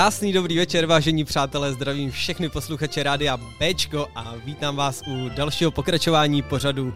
Krásný 0.00 0.32
dobrý 0.32 0.58
večer, 0.58 0.86
vážení 0.86 1.24
přátelé, 1.24 1.72
zdravím 1.72 2.10
všechny 2.10 2.48
posluchače 2.48 3.02
Rádia 3.02 3.36
Bčko 3.36 4.08
a 4.14 4.34
vítám 4.44 4.76
vás 4.76 5.02
u 5.06 5.28
dalšího 5.28 5.70
pokračování 5.70 6.42
pořadu 6.42 6.94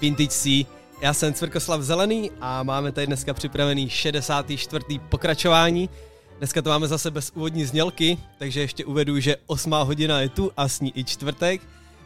Vintage 0.00 0.28
C. 0.28 0.66
Já 1.00 1.14
jsem 1.14 1.34
Cvrkoslav 1.34 1.80
Zelený 1.80 2.30
a 2.40 2.62
máme 2.62 2.92
tady 2.92 3.06
dneska 3.06 3.34
připravený 3.34 3.88
64. 3.88 4.84
pokračování. 5.08 5.90
Dneska 6.38 6.62
to 6.62 6.70
máme 6.70 6.88
zase 6.88 7.10
bez 7.10 7.32
úvodní 7.34 7.64
znělky, 7.64 8.18
takže 8.38 8.60
ještě 8.60 8.84
uvedu, 8.84 9.20
že 9.20 9.36
8. 9.46 9.72
hodina 9.72 10.20
je 10.20 10.28
tu 10.28 10.50
a 10.56 10.68
sní 10.68 10.92
i 10.98 11.04
čtvrtek. 11.04 11.60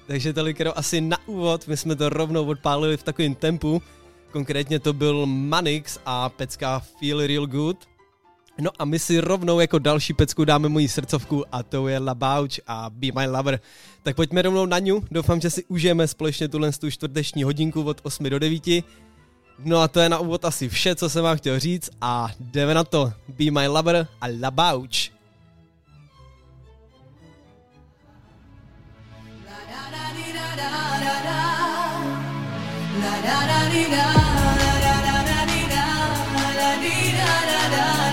Takže 0.06 0.32
tolikero 0.32 0.78
asi 0.78 1.00
na 1.00 1.18
úvod, 1.26 1.68
my 1.68 1.76
jsme 1.76 1.96
to 1.96 2.08
rovnou 2.08 2.46
odpálili 2.46 2.96
v 2.96 3.02
takovém 3.02 3.34
tempu. 3.34 3.82
Konkrétně 4.32 4.80
to 4.80 4.92
byl 4.92 5.26
Manix 5.26 5.98
a 6.06 6.28
pecka 6.28 6.82
Feel 6.98 7.26
Real 7.26 7.46
Good– 7.46 7.78
No 8.58 8.70
a 8.78 8.84
my 8.84 8.98
si 8.98 9.20
rovnou 9.20 9.60
jako 9.60 9.78
další 9.78 10.12
pecku 10.12 10.44
dáme 10.44 10.68
moji 10.68 10.88
srdcovku 10.88 11.44
a 11.52 11.62
to 11.62 11.88
je 11.88 11.98
La 11.98 12.14
Bouch 12.14 12.60
a 12.66 12.90
Be 12.90 13.06
My 13.18 13.26
Lover. 13.26 13.60
Tak 14.02 14.16
pojďme 14.16 14.42
rovnou 14.42 14.66
na 14.66 14.78
ňu, 14.78 15.04
doufám, 15.10 15.40
že 15.40 15.50
si 15.50 15.64
užijeme 15.64 16.08
společně 16.08 16.48
tuhle 16.48 16.72
tu 16.72 16.90
čtvrteční 16.90 17.42
hodinku 17.42 17.82
od 17.82 18.00
8 18.02 18.30
do 18.30 18.38
9. 18.38 18.62
No 19.64 19.80
a 19.80 19.88
to 19.88 20.00
je 20.00 20.08
na 20.08 20.18
úvod 20.18 20.44
asi 20.44 20.68
vše, 20.68 20.94
co 20.94 21.10
jsem 21.10 21.24
vám 21.24 21.36
chtěl 21.36 21.60
říct 21.60 21.90
a 22.00 22.28
jdeme 22.40 22.74
na 22.74 22.84
to. 22.84 23.12
Be 23.28 23.50
My 23.50 23.68
Lover 23.68 24.06
a 24.20 24.26
La 24.40 24.50
Bouch. 24.50 25.16
La 32.96 33.20
da 33.22 33.46
da 33.46 33.56
da 33.56 33.76
da, 33.76 34.06
da 34.06 34.40
da 34.76 35.02
da 35.02 35.24
da 35.24 35.44
da, 35.68 35.86
la 36.58 36.70
di 36.80 37.12
da 37.12 37.36
da 37.46 37.76
da. 37.76 38.05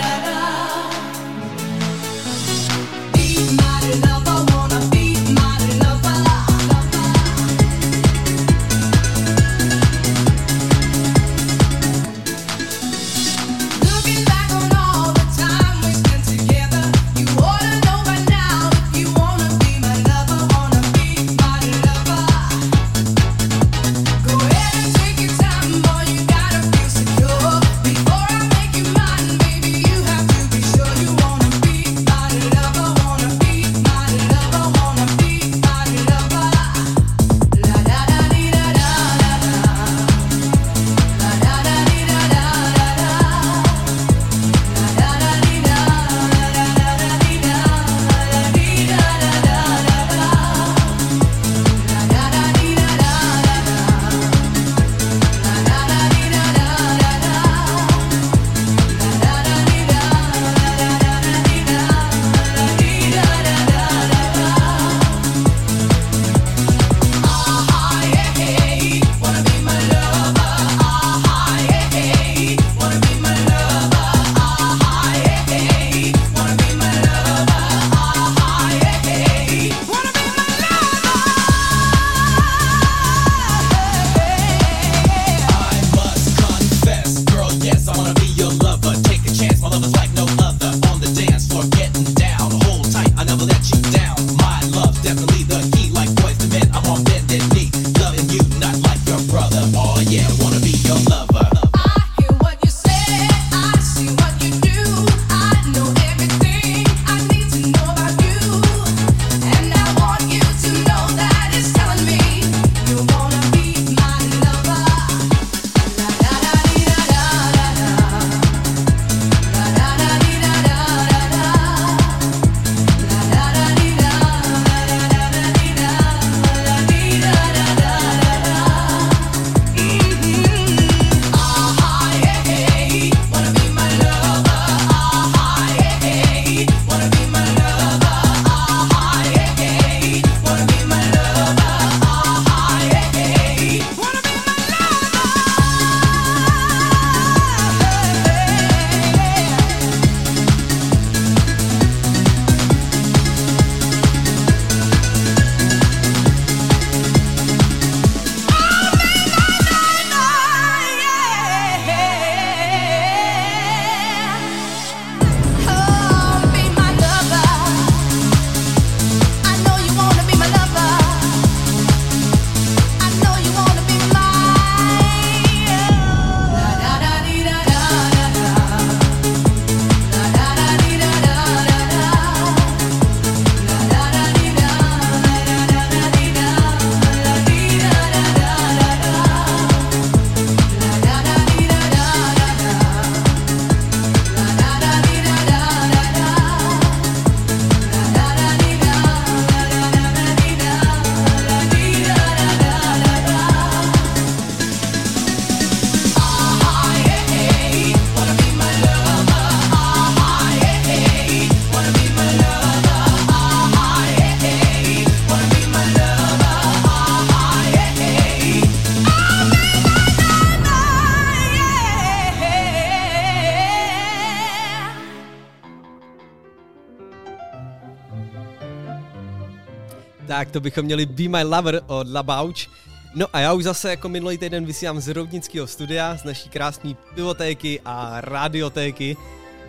Tak 230.28 230.52
to 230.52 230.60
bychom 230.60 230.86
měli 230.86 231.06
Be 231.06 231.28
My 231.28 231.44
Lover 231.44 231.82
od 231.88 232.08
Labauč. 232.12 232.70
No 233.16 233.28
a 233.34 233.40
já 233.40 233.54
už 233.54 233.64
zase 233.64 233.90
jako 233.90 234.10
minulý 234.10 234.38
týden 234.38 234.66
vysílám 234.66 235.00
z 235.00 235.08
Roudnického 235.08 235.68
studia, 235.68 236.18
z 236.18 236.24
naší 236.24 236.50
krásné 236.50 236.94
pivotéky 237.16 237.82
a 237.86 238.22
radiotéky. 238.22 239.18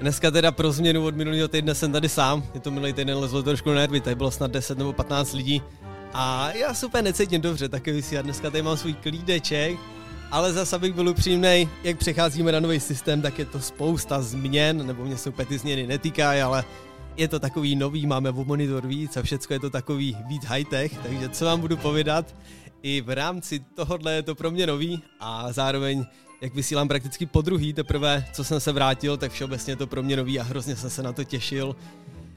Dneska 0.00 0.30
teda 0.30 0.52
pro 0.52 0.72
změnu 0.72 1.06
od 1.06 1.16
minulého 1.16 1.48
týdne 1.48 1.74
jsem 1.74 1.92
tady 1.92 2.08
sám, 2.08 2.44
je 2.54 2.60
to 2.60 2.70
minulý 2.70 2.92
týden 2.92 3.18
lezlo 3.18 3.42
trošku 3.42 3.68
na 3.68 3.74
nervy, 3.74 4.00
tady 4.00 4.16
bylo 4.16 4.30
snad 4.30 4.50
10 4.50 4.78
nebo 4.78 4.92
15 4.92 5.32
lidí. 5.32 5.62
A 6.12 6.50
já 6.50 6.74
se 6.74 6.86
úplně 6.86 7.02
necítím 7.02 7.40
dobře, 7.40 7.68
taky 7.68 7.92
vysílám. 7.92 8.24
Dneska 8.24 8.50
tady 8.50 8.62
mám 8.62 8.76
svůj 8.76 8.94
klídeček, 8.94 9.78
ale 10.30 10.52
zase 10.52 10.76
abych 10.76 10.92
byl 10.92 11.08
upřímný, 11.08 11.68
jak 11.84 11.98
přecházíme 11.98 12.52
na 12.52 12.60
nový 12.60 12.80
systém, 12.80 13.22
tak 13.22 13.38
je 13.38 13.44
to 13.44 13.60
spousta 13.60 14.22
změn, 14.22 14.86
nebo 14.86 15.04
mě 15.04 15.16
se 15.16 15.30
úplně 15.30 15.46
ty 15.46 15.58
změny 15.58 15.86
netýkají, 15.86 16.42
ale 16.42 16.64
je 17.16 17.28
to 17.28 17.40
takový 17.40 17.76
nový, 17.76 18.06
máme 18.06 18.30
o 18.30 18.44
monitor 18.44 18.86
víc 18.86 19.16
a 19.16 19.22
všecko 19.22 19.52
je 19.52 19.60
to 19.60 19.70
takový 19.70 20.16
víc 20.26 20.44
high-tech, 20.44 20.98
takže 21.02 21.28
co 21.28 21.44
vám 21.44 21.60
budu 21.60 21.76
povědat, 21.76 22.34
i 22.82 23.00
v 23.00 23.14
rámci 23.14 23.58
tohohle 23.74 24.12
je 24.12 24.22
to 24.22 24.34
pro 24.34 24.50
mě 24.50 24.66
nový 24.66 25.02
a 25.20 25.52
zároveň 25.52 26.04
jak 26.40 26.54
vysílám 26.54 26.88
prakticky 26.88 27.26
po 27.26 27.42
druhý 27.42 27.72
teprve, 27.72 28.26
co 28.32 28.44
jsem 28.44 28.60
se 28.60 28.72
vrátil, 28.72 29.16
tak 29.16 29.32
všeobecně 29.32 29.72
je 29.72 29.76
to 29.76 29.86
pro 29.86 30.02
mě 30.02 30.16
nový 30.16 30.40
a 30.40 30.42
hrozně 30.42 30.76
jsem 30.76 30.90
se 30.90 31.02
na 31.02 31.12
to 31.12 31.24
těšil. 31.24 31.76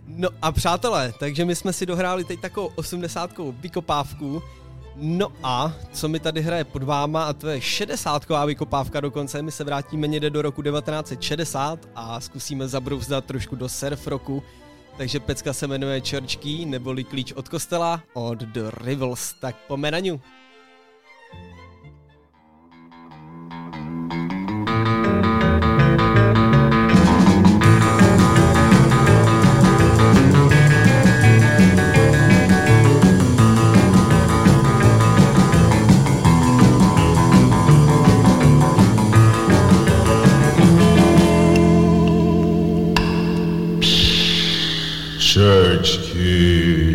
No 0.07 0.29
a 0.41 0.51
přátelé, 0.51 1.13
takže 1.19 1.45
my 1.45 1.55
jsme 1.55 1.73
si 1.73 1.85
dohráli 1.85 2.23
teď 2.23 2.39
takovou 2.39 2.71
80 2.75 3.31
vykopávku, 3.61 4.43
No 4.99 5.31
a 5.43 5.73
co 5.93 6.07
mi 6.09 6.19
tady 6.19 6.41
hraje 6.41 6.63
pod 6.63 6.83
váma, 6.83 7.23
a 7.23 7.33
to 7.33 7.47
je 7.47 7.61
60 7.61 8.25
vykopávka 8.45 8.99
dokonce, 8.99 9.41
my 9.41 9.51
se 9.51 9.63
vrátíme 9.63 10.07
někde 10.07 10.29
do 10.29 10.41
roku 10.41 10.61
1960 10.61 11.79
a 11.95 12.21
zkusíme 12.21 12.67
zabrouzdat 12.67 13.25
trošku 13.25 13.55
do 13.55 13.69
surf 13.69 14.07
roku. 14.07 14.43
Takže 14.97 15.19
pecka 15.19 15.53
se 15.53 15.67
jmenuje 15.67 16.01
Key, 16.35 16.65
neboli 16.65 17.03
klíč 17.03 17.31
od 17.31 17.49
kostela 17.49 18.03
od 18.13 18.43
The 18.43 18.61
Rivals. 18.83 19.33
Tak 19.33 19.55
pomenaňu. 19.67 20.13
Church 20.17 20.46
key. 45.83 46.07
Church 46.07 46.86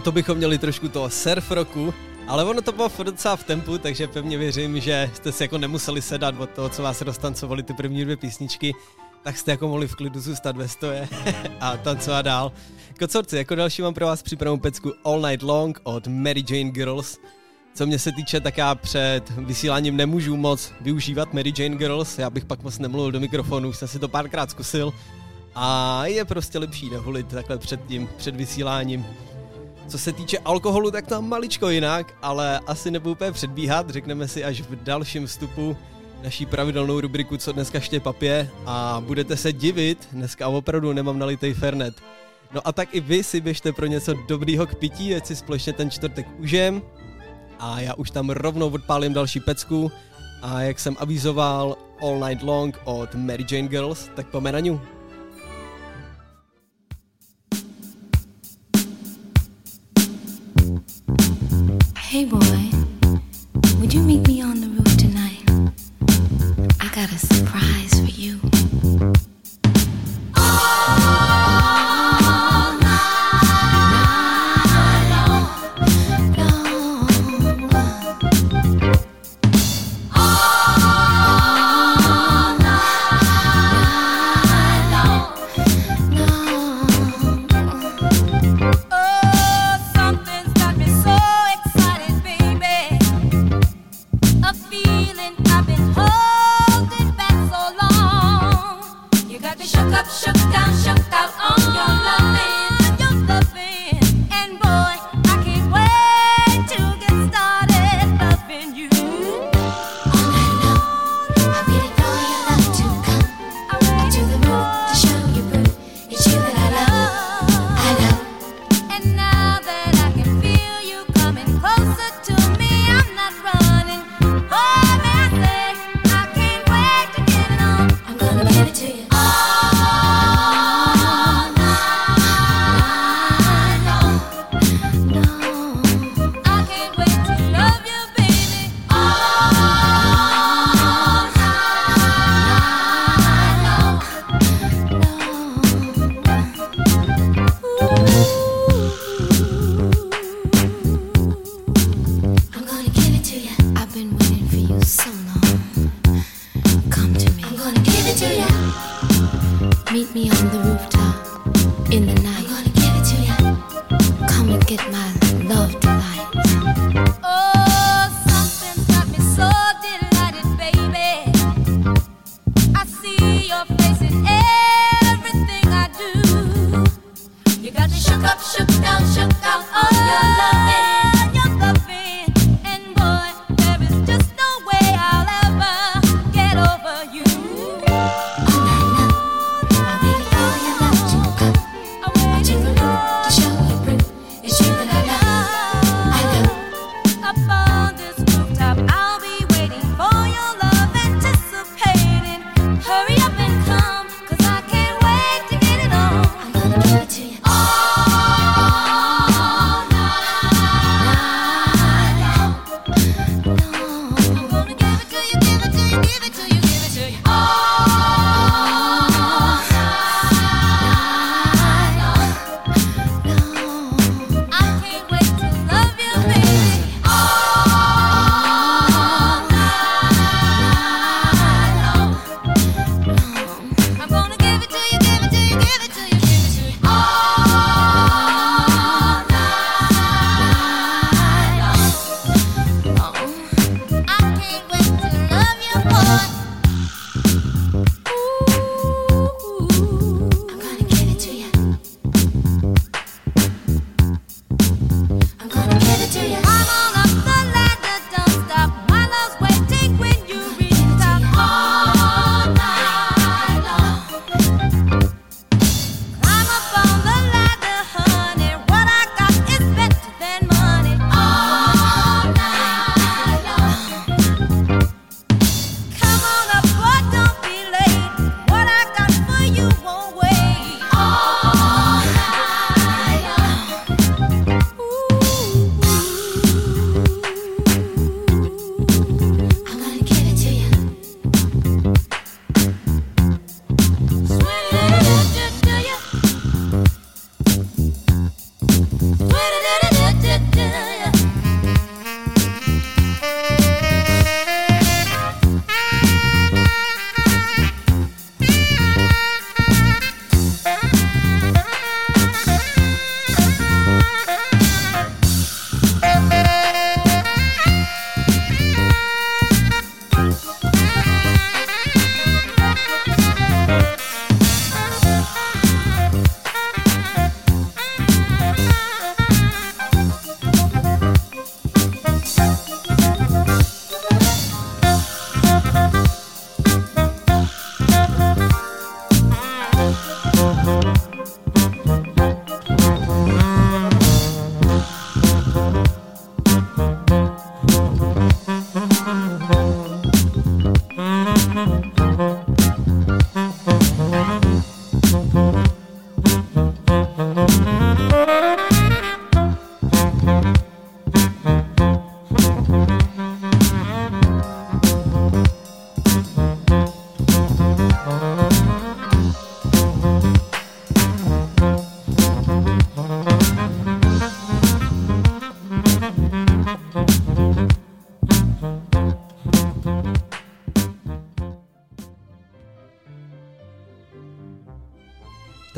to 0.00 0.12
bychom 0.12 0.38
měli 0.38 0.58
trošku 0.58 0.88
toho 0.88 1.10
surf 1.10 1.50
roku, 1.50 1.94
ale 2.28 2.44
ono 2.44 2.62
to 2.62 2.72
bylo 2.72 2.90
docela 3.02 3.36
v 3.36 3.44
tempu, 3.44 3.78
takže 3.78 4.08
pevně 4.08 4.38
věřím, 4.38 4.80
že 4.80 5.10
jste 5.14 5.32
si 5.32 5.44
jako 5.44 5.58
nemuseli 5.58 6.02
sedat 6.02 6.34
od 6.38 6.50
toho, 6.50 6.68
co 6.68 6.82
vás 6.82 7.00
roztancovali 7.00 7.62
ty 7.62 7.74
první 7.74 8.04
dvě 8.04 8.16
písničky, 8.16 8.74
tak 9.22 9.36
jste 9.36 9.50
jako 9.50 9.68
mohli 9.68 9.88
v 9.88 9.94
klidu 9.94 10.20
zůstat 10.20 10.56
ve 10.56 10.68
stoje 10.68 11.08
a 11.60 11.76
tancovat 11.76 12.24
dál. 12.24 12.52
Kocorci, 12.98 13.36
jako 13.36 13.54
další 13.54 13.82
mám 13.82 13.94
pro 13.94 14.06
vás 14.06 14.22
připravenou 14.22 14.58
pecku 14.58 14.92
All 15.04 15.20
Night 15.20 15.42
Long 15.42 15.80
od 15.82 16.06
Mary 16.06 16.44
Jane 16.50 16.70
Girls. 16.70 17.18
Co 17.74 17.86
mě 17.86 17.98
se 17.98 18.12
týče, 18.12 18.40
tak 18.40 18.58
já 18.58 18.74
před 18.74 19.30
vysíláním 19.30 19.96
nemůžu 19.96 20.36
moc 20.36 20.72
využívat 20.80 21.34
Mary 21.34 21.52
Jane 21.58 21.76
Girls, 21.76 22.18
já 22.18 22.30
bych 22.30 22.44
pak 22.44 22.62
moc 22.62 22.78
nemluvil 22.78 23.12
do 23.12 23.20
mikrofonu, 23.20 23.68
už 23.68 23.76
jsem 23.76 23.88
si 23.88 23.98
to 23.98 24.08
párkrát 24.08 24.50
zkusil. 24.50 24.92
A 25.54 26.06
je 26.06 26.24
prostě 26.24 26.58
lepší 26.58 26.90
nehulit 26.90 27.26
takhle 27.26 27.58
před 27.58 27.80
tím, 27.86 28.08
před 28.16 28.36
vysíláním. 28.36 29.06
Co 29.90 29.98
se 29.98 30.12
týče 30.12 30.38
alkoholu, 30.38 30.90
tak 30.90 31.06
tam 31.06 31.28
maličko 31.28 31.68
jinak, 31.68 32.14
ale 32.22 32.60
asi 32.66 32.90
nebudu 32.90 33.12
úplně 33.12 33.32
předbíhat, 33.32 33.90
řekneme 33.90 34.28
si 34.28 34.44
až 34.44 34.60
v 34.60 34.76
dalším 34.82 35.26
vstupu 35.26 35.76
naší 36.22 36.46
pravidelnou 36.46 37.00
rubriku 37.00 37.36
Co 37.36 37.52
dneska 37.52 37.80
štěpapě 37.80 38.50
a 38.66 39.02
budete 39.06 39.36
se 39.36 39.52
divit, 39.52 40.08
dneska 40.12 40.48
opravdu 40.48 40.92
nemám 40.92 41.18
nalitej 41.18 41.54
Fernet. 41.54 41.94
No 42.54 42.60
a 42.64 42.72
tak 42.72 42.94
i 42.94 43.00
vy 43.00 43.24
si 43.24 43.40
běžte 43.40 43.72
pro 43.72 43.86
něco 43.86 44.14
dobrýho 44.28 44.66
k 44.66 44.74
pití, 44.74 45.14
ať 45.14 45.26
si 45.26 45.36
společně 45.36 45.72
ten 45.72 45.90
čtvrtek 45.90 46.26
užijem 46.38 46.82
a 47.58 47.80
já 47.80 47.94
už 47.94 48.10
tam 48.10 48.30
rovnou 48.30 48.70
odpálím 48.70 49.12
další 49.12 49.40
pecku 49.40 49.92
a 50.42 50.60
jak 50.60 50.78
jsem 50.80 50.96
avizoval 50.98 51.76
All 52.02 52.28
Night 52.28 52.42
Long 52.42 52.78
od 52.84 53.14
Mary 53.14 53.44
Jane 53.50 53.68
Girls, 53.68 54.10
tak 54.16 54.26
po 54.26 54.40
menaňu. 54.40 54.80
Hey 62.10 62.24
boy, 62.24 62.70
would 63.78 63.94
you 63.94 64.02
meet 64.02 64.26
me 64.26 64.42
on 64.42 64.60
the 64.60 64.66
roof 64.66 64.96
tonight? 64.96 65.48
I 66.80 66.92
got 66.92 67.12
a 67.12 67.16
surprise 67.16 68.00
for 68.00 68.10
you. 68.10 68.59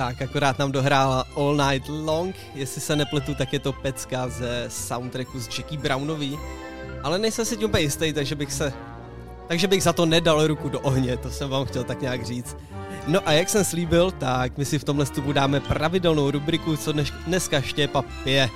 Tak, 0.03 0.23
akorát 0.23 0.59
nám 0.59 0.73
dohrála 0.73 1.25
All 1.37 1.57
Night 1.57 1.89
Long, 1.89 2.37
jestli 2.55 2.81
se 2.81 2.97
nepletu, 2.97 3.35
tak 3.35 3.53
je 3.53 3.59
to 3.59 3.73
pecka 3.73 4.29
ze 4.29 4.65
soundtracku 4.69 5.41
z 5.41 5.59
Jackie 5.59 5.81
Brownový, 5.81 6.39
ale 7.03 7.19
nejsem 7.19 7.45
si 7.45 7.57
tím 7.57 7.69
úplně 7.69 7.83
jistý, 7.83 8.13
takže 8.13 8.35
bych 8.35 8.53
se 8.53 8.73
takže 9.49 9.67
bych 9.69 9.83
za 9.83 9.93
to 9.93 10.07
nedal 10.07 10.47
ruku 10.47 10.69
do 10.69 10.81
ohně, 10.81 11.17
to 11.17 11.31
jsem 11.31 11.51
vám 11.51 11.65
chtěl 11.65 11.85
tak 11.85 12.01
nějak 12.01 12.27
říct. 12.27 12.57
No 13.07 13.21
a 13.29 13.33
jak 13.33 13.49
jsem 13.49 13.65
slíbil, 13.65 14.11
tak 14.11 14.59
my 14.59 14.65
si 14.65 14.79
v 14.79 14.85
tomhle 14.85 15.07
stupu 15.07 15.33
dáme 15.33 15.61
pravidelnou 15.61 16.31
rubriku, 16.31 16.77
co 16.77 16.93
dneš, 16.93 17.13
dneska 17.27 17.61
Štěpa 17.61 18.03
pije. 18.03 18.51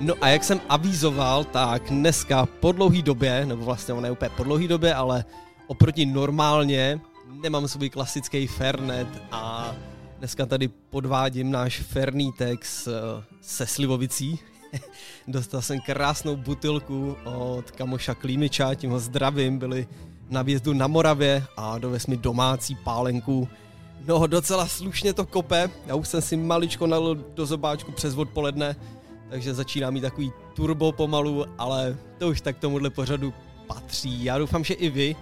No 0.00 0.14
a 0.20 0.28
jak 0.28 0.44
jsem 0.44 0.60
avízoval, 0.68 1.44
tak 1.44 1.82
dneska 1.88 2.46
po 2.46 2.72
dlouhý 2.72 3.02
době, 3.02 3.46
nebo 3.46 3.64
vlastně 3.64 3.94
ne 3.94 4.10
úplně 4.10 4.30
po 4.36 4.44
dlouhý 4.44 4.68
době, 4.68 4.94
ale 4.94 5.24
oproti 5.66 6.06
normálně 6.06 7.00
nemám 7.42 7.68
svůj 7.68 7.90
klasický 7.90 8.46
Fernet 8.46 9.08
a 9.32 9.74
dneska 10.18 10.46
tady 10.46 10.68
podvádím 10.68 11.50
náš 11.50 11.80
Fernítek 11.80 12.64
se 13.40 13.66
slivovicí. 13.66 14.38
Dostal 15.28 15.62
jsem 15.62 15.80
krásnou 15.80 16.36
butilku 16.36 17.16
od 17.24 17.70
kamoša 17.70 18.14
Klímiča, 18.14 18.74
tím 18.74 18.90
ho 18.90 18.98
zdravím, 18.98 19.58
byli 19.58 19.86
na 20.30 20.42
výjezdu 20.42 20.72
na 20.72 20.86
Moravě 20.86 21.44
a 21.56 21.78
dovez 21.78 22.06
mi 22.06 22.16
domácí 22.16 22.74
pálenku. 22.74 23.48
No 24.06 24.26
docela 24.26 24.66
slušně 24.66 25.12
to 25.12 25.26
kope, 25.26 25.70
já 25.86 25.94
už 25.94 26.08
jsem 26.08 26.22
si 26.22 26.36
maličko 26.36 26.86
nalil 26.86 27.14
do 27.14 27.46
zobáčku 27.46 27.92
přes 27.92 28.14
odpoledne, 28.14 28.76
takže 29.30 29.54
začíná 29.54 29.90
mít 29.90 30.00
takový 30.00 30.32
turbo 30.54 30.92
pomalu, 30.92 31.44
ale 31.58 31.96
to 32.18 32.28
už 32.28 32.40
tak 32.40 32.58
tomuhle 32.58 32.90
pořadu 32.90 33.34
patří. 33.66 34.24
Já 34.24 34.38
doufám, 34.38 34.64
že 34.64 34.74
i 34.74 34.88
vy, 34.90 35.16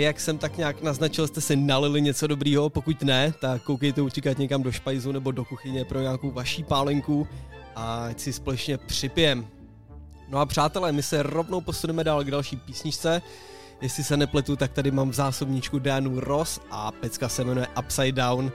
jak 0.00 0.20
jsem 0.20 0.38
tak 0.38 0.56
nějak 0.56 0.82
naznačil, 0.82 1.26
jste 1.26 1.40
si 1.40 1.56
nalili 1.56 2.02
něco 2.02 2.26
dobrýho, 2.26 2.70
pokud 2.70 3.02
ne, 3.02 3.34
tak 3.40 3.62
koukejte 3.62 4.02
utíkat 4.02 4.38
někam 4.38 4.62
do 4.62 4.72
špajzu 4.72 5.12
nebo 5.12 5.30
do 5.30 5.44
kuchyně 5.44 5.84
pro 5.84 6.00
nějakou 6.00 6.30
vaší 6.30 6.62
pálenku 6.62 7.28
a 7.76 8.06
ať 8.06 8.20
si 8.20 8.32
společně 8.32 8.78
připijem. 8.78 9.46
No 10.28 10.38
a 10.38 10.46
přátelé, 10.46 10.92
my 10.92 11.02
se 11.02 11.22
rovnou 11.22 11.60
posuneme 11.60 12.04
dál 12.04 12.24
k 12.24 12.30
další 12.30 12.56
písničce. 12.56 13.22
Jestli 13.82 14.04
se 14.04 14.16
nepletu, 14.16 14.56
tak 14.56 14.72
tady 14.72 14.90
mám 14.90 15.10
v 15.10 15.14
zásobníčku 15.14 15.78
Danu 15.78 16.20
Ross 16.20 16.60
a 16.70 16.92
pecka 16.92 17.28
se 17.28 17.44
jmenuje 17.44 17.66
Upside 17.78 18.12
Down. 18.12 18.52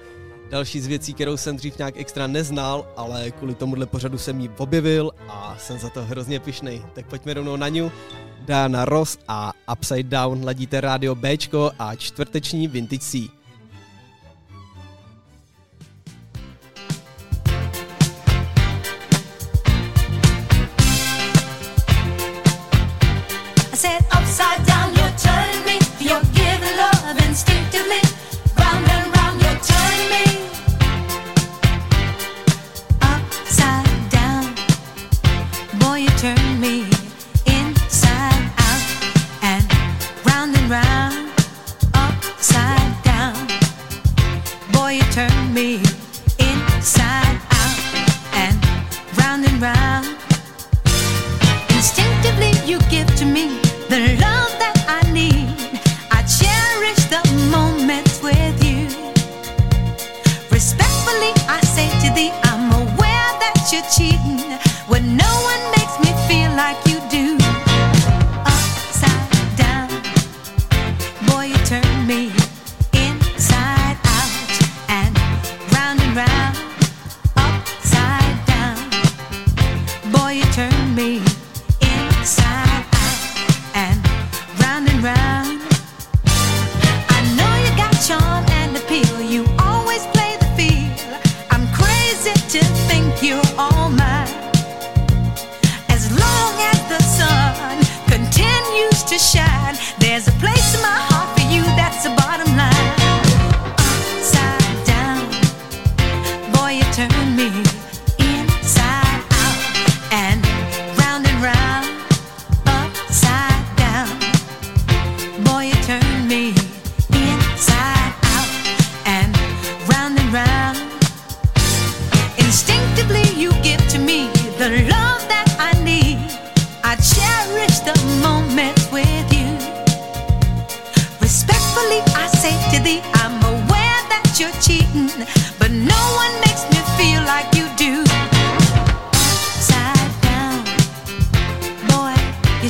Další 0.49 0.81
z 0.81 0.87
věcí, 0.87 1.13
kterou 1.13 1.37
jsem 1.37 1.57
dřív 1.57 1.77
nějak 1.77 1.97
extra 1.97 2.27
neznal, 2.27 2.85
ale 2.97 3.31
kvůli 3.31 3.55
tomuhle 3.55 3.85
pořadu 3.85 4.17
jsem 4.17 4.39
ji 4.39 4.49
objevil 4.57 5.11
a 5.27 5.57
jsem 5.59 5.79
za 5.79 5.89
to 5.89 6.03
hrozně 6.05 6.39
pišnej. 6.39 6.81
Tak 6.93 7.05
pojďme 7.05 7.33
rovnou 7.33 7.55
na 7.55 7.69
ňu. 7.69 7.91
na 8.67 8.85
Ross 8.85 9.17
a 9.27 9.53
Upside 9.73 10.03
Down 10.03 10.45
ladíte 10.45 10.81
rádio 10.81 11.15
Bčko 11.15 11.71
a 11.79 11.95
čtvrteční 11.95 12.67
Vintage 12.67 12.99
C. 12.99 13.38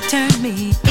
Turn 0.07 0.29
turned 0.29 0.41
me 0.41 0.88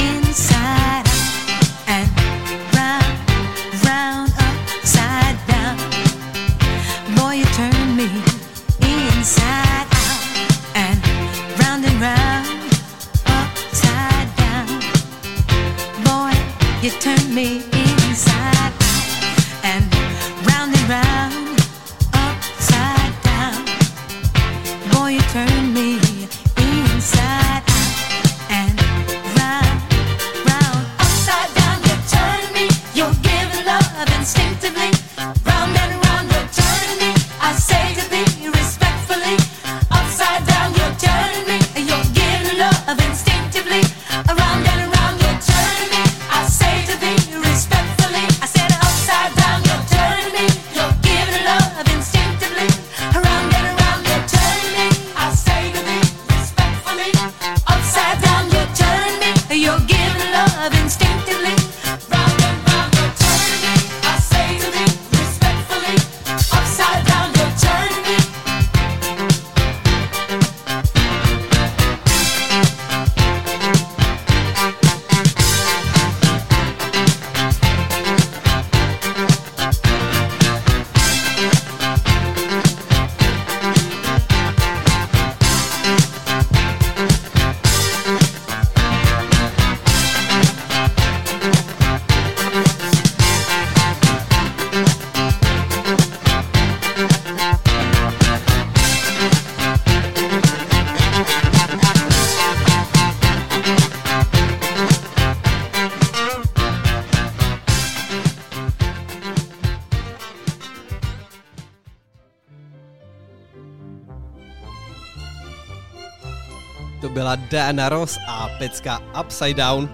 To 117.01 117.09
byla 117.09 117.35
Diana 117.35 117.89
Ross 117.89 118.17
a 118.27 118.49
pecka 118.57 119.01
Upside 119.21 119.53
Down. 119.53 119.89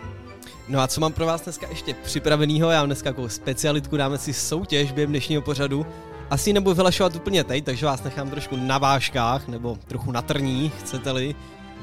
No 0.68 0.80
a 0.80 0.88
co 0.88 1.02
mám 1.02 1.14
pro 1.14 1.26
vás 1.26 1.42
dneska 1.42 1.68
ještě 1.70 1.94
připraveného? 1.94 2.72
Já 2.72 2.80
mám 2.80 2.86
dneska 2.86 3.10
jako 3.10 3.30
specialitku, 3.30 3.98
dáme 3.98 4.18
si 4.18 4.34
soutěž 4.34 4.92
během 4.92 5.10
dnešního 5.10 5.42
pořadu. 5.42 5.86
Asi 6.30 6.54
nebudu 6.54 6.76
vylašovat 6.76 7.16
úplně 7.16 7.44
teď, 7.44 7.66
takže 7.66 7.86
vás 7.86 8.04
nechám 8.04 8.30
trošku 8.30 8.56
na 8.56 8.78
váškách, 8.78 9.48
nebo 9.48 9.78
trochu 9.88 10.12
na 10.12 10.22
trních, 10.22 10.74
chcete-li. 10.74 11.36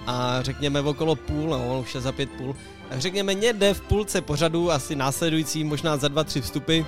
A 0.06 0.42
řekněme 0.42 0.82
v 0.82 0.86
okolo 0.86 1.16
půl, 1.16 1.50
no 1.50 1.80
už 1.80 1.94
je 1.94 2.00
za 2.00 2.12
pět 2.12 2.30
půl. 2.30 2.56
Tak 2.88 3.00
řekněme 3.00 3.34
někde 3.34 3.74
v 3.74 3.80
půlce 3.80 4.20
pořadu, 4.20 4.70
asi 4.70 4.96
následující, 4.96 5.64
možná 5.64 5.96
za 5.96 6.08
dva, 6.08 6.24
tři 6.24 6.40
vstupy. 6.40 6.82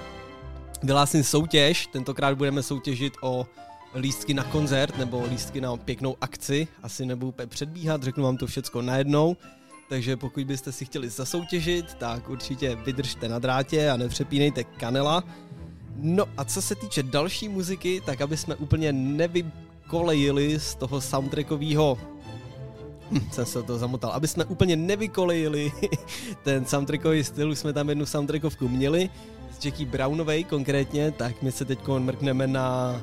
Byla 0.83 1.07
soutěž, 1.07 1.87
tentokrát 1.87 2.35
budeme 2.35 2.63
soutěžit 2.63 3.13
o 3.21 3.47
lístky 3.95 4.35
na 4.35 4.45
koncert 4.45 4.99
nebo 4.99 5.25
lístky 5.31 5.61
na 5.61 5.77
pěknou 5.77 6.17
akci. 6.21 6.69
Asi 6.83 7.07
nebudu 7.07 7.29
úplně 7.29 7.47
předbíhat, 7.47 8.03
řeknu 8.03 8.25
vám 8.25 8.37
to 8.37 8.47
všecko 8.47 8.83
najednou. 8.83 9.37
Takže 9.89 10.17
pokud 10.17 10.45
byste 10.45 10.73
si 10.73 10.85
chtěli 10.85 11.09
zasoutěžit, 11.09 11.95
tak 11.95 12.29
určitě 12.29 12.77
vydržte 12.77 13.29
na 13.29 13.39
drátě 13.39 13.91
a 13.91 13.97
nepřepínejte 13.97 14.65
kanela. 14.65 15.25
No 15.97 16.25
a 16.37 16.45
co 16.45 16.63
se 16.63 16.75
týče 16.75 17.03
další 17.03 17.49
muziky, 17.49 18.03
tak 18.07 18.21
aby 18.21 18.37
jsme 18.37 18.57
úplně 18.57 18.93
nevykolejili 18.93 20.61
z 20.61 20.75
toho 20.75 21.01
soundtrackového 21.01 21.99
Hm, 23.11 23.31
jsem 23.31 23.47
se 23.47 23.63
to 23.63 23.79
zamotal. 23.79 24.11
Aby 24.11 24.29
jsme 24.29 24.45
úplně 24.45 24.77
nevykolejili 24.77 25.73
ten 26.43 26.65
soundtrackový 26.65 27.25
styl, 27.25 27.57
jsme 27.57 27.73
tam 27.73 27.89
jednu 27.89 28.07
soundtrackovku 28.07 28.69
měli 28.69 29.11
z 29.61 29.65
Jackie 29.65 29.89
Brownovej 29.89 30.45
konkrétně, 30.45 31.11
tak 31.11 31.43
my 31.43 31.53
se 31.53 31.65
teď 31.65 31.79
mrkneme 31.99 32.47
na 32.47 33.01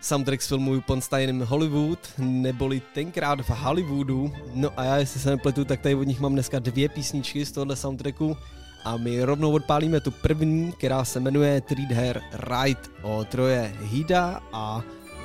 soundtrack 0.00 0.42
z 0.42 0.48
filmu 0.48 0.80
Ponsteinem 0.80 1.40
Hollywood, 1.40 1.98
neboli 2.18 2.82
tenkrát 2.94 3.40
v 3.40 3.50
Hollywoodu. 3.50 4.32
No 4.54 4.70
a 4.76 4.84
já, 4.84 4.96
jestli 4.96 5.20
se 5.20 5.30
nepletu, 5.30 5.64
tak 5.64 5.80
tady 5.80 5.94
od 5.94 6.02
nich 6.02 6.20
mám 6.20 6.32
dneska 6.32 6.58
dvě 6.58 6.88
písničky 6.88 7.46
z 7.46 7.52
tohohle 7.52 7.76
soundtracku 7.76 8.36
a 8.84 8.96
my 8.96 9.22
rovnou 9.22 9.52
odpálíme 9.52 10.00
tu 10.00 10.10
první, 10.10 10.72
která 10.72 11.04
se 11.04 11.20
jmenuje 11.20 11.60
Treat 11.60 11.90
Her 11.90 12.20
Right 12.32 12.90
o 13.02 13.24
troje 13.24 13.72
Hida 13.80 14.40
a 14.52 14.82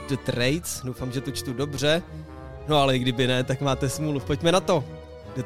The 0.10 0.18
Trades. 0.18 0.82
Doufám, 0.84 1.12
že 1.12 1.22
to 1.22 1.32
čtu 1.32 1.54
dobře. 1.54 2.04
No 2.68 2.78
ale 2.78 2.96
i 2.96 3.00
kdyby 3.00 3.28
ne, 3.28 3.44
tak 3.44 3.62
máte 3.62 3.90
smůlu. 3.90 4.20
Pojďme 4.20 4.52
na 4.52 4.60
to. 4.60 4.84
The 5.36 5.44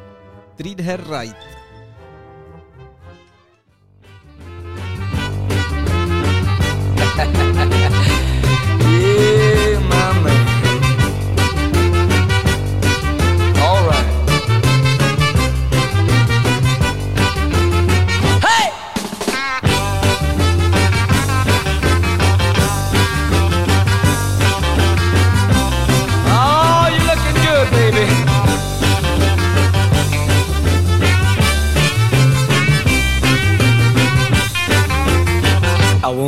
Treat 0.56 0.80
Her 0.80 1.04
Right. 1.20 1.38
Yeah, 7.18 7.74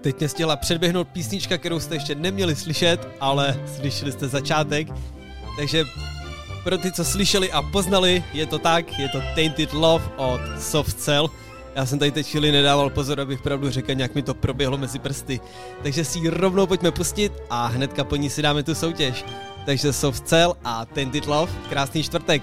Teď 0.00 0.18
mě 0.18 0.28
chtěla 0.28 0.56
předběhnout 0.56 1.08
písnička, 1.08 1.58
kterou 1.58 1.80
jste 1.80 1.94
ještě 1.96 2.14
neměli 2.14 2.56
slyšet, 2.56 3.08
ale 3.20 3.60
slyšeli 3.76 4.12
jste 4.12 4.28
začátek. 4.28 4.88
Takže 5.56 5.84
pro 6.64 6.78
ty, 6.78 6.92
co 6.92 7.04
slyšeli 7.04 7.52
a 7.52 7.62
poznali, 7.62 8.24
je 8.32 8.46
to 8.46 8.58
tak, 8.58 8.98
je 8.98 9.08
to 9.08 9.20
Tainted 9.34 9.72
Love 9.72 10.04
od 10.16 10.40
Soft 10.58 11.00
Cell. 11.00 11.30
Já 11.74 11.86
jsem 11.86 11.98
tady 11.98 12.10
teď 12.10 12.26
chvíli 12.26 12.52
nedával 12.52 12.90
pozor, 12.90 13.20
abych 13.20 13.42
pravdu 13.42 13.70
řekl, 13.70 13.94
nějak 13.94 14.14
mi 14.14 14.22
to 14.22 14.34
proběhlo 14.34 14.78
mezi 14.78 14.98
prsty. 14.98 15.40
Takže 15.82 16.04
si 16.04 16.18
ji 16.18 16.28
rovnou 16.28 16.66
pojďme 16.66 16.90
pustit 16.90 17.32
a 17.50 17.66
hnedka 17.66 18.04
po 18.04 18.16
ní 18.16 18.30
si 18.30 18.42
dáme 18.42 18.62
tu 18.62 18.74
soutěž. 18.74 19.24
Takže 19.66 19.92
Soft 19.92 20.28
Cell 20.28 20.56
a 20.64 20.84
Tainted 20.84 21.26
Love, 21.26 21.52
krásný 21.68 22.02
čtvrtek. 22.02 22.42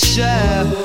Share 0.00 0.79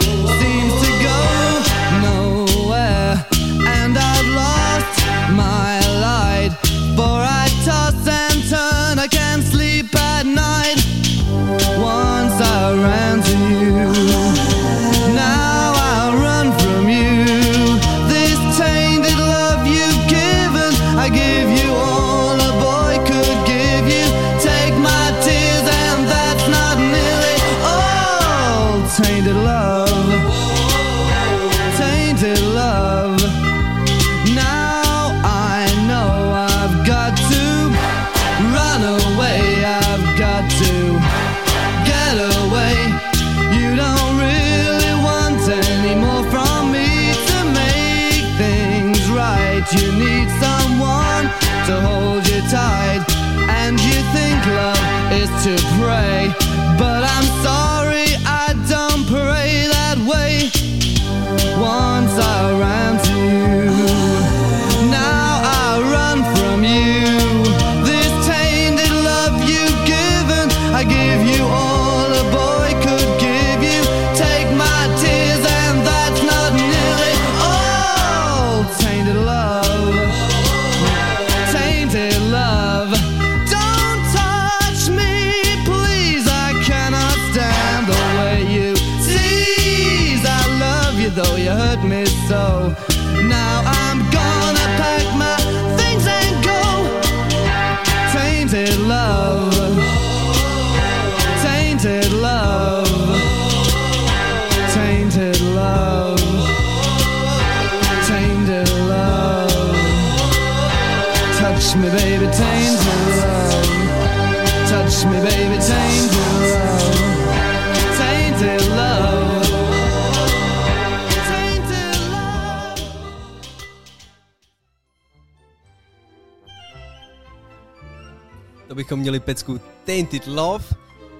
pecku 129.25 129.61
Tainted 129.85 130.27
Love. 130.27 130.65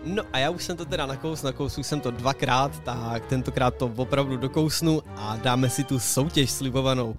No 0.03 0.23
a 0.33 0.39
já 0.39 0.49
už 0.49 0.63
jsem 0.63 0.77
to 0.77 0.85
teda 0.85 1.05
nakous, 1.05 1.41
nakous 1.41 1.77
jsem 1.77 2.01
to 2.01 2.11
dvakrát, 2.11 2.79
tak 2.79 3.25
tentokrát 3.25 3.75
to 3.75 3.91
opravdu 3.95 4.37
dokousnu 4.37 5.01
a 5.15 5.37
dáme 5.37 5.69
si 5.69 5.83
tu 5.83 5.99
soutěž 5.99 6.51
slibovanou. 6.51 7.15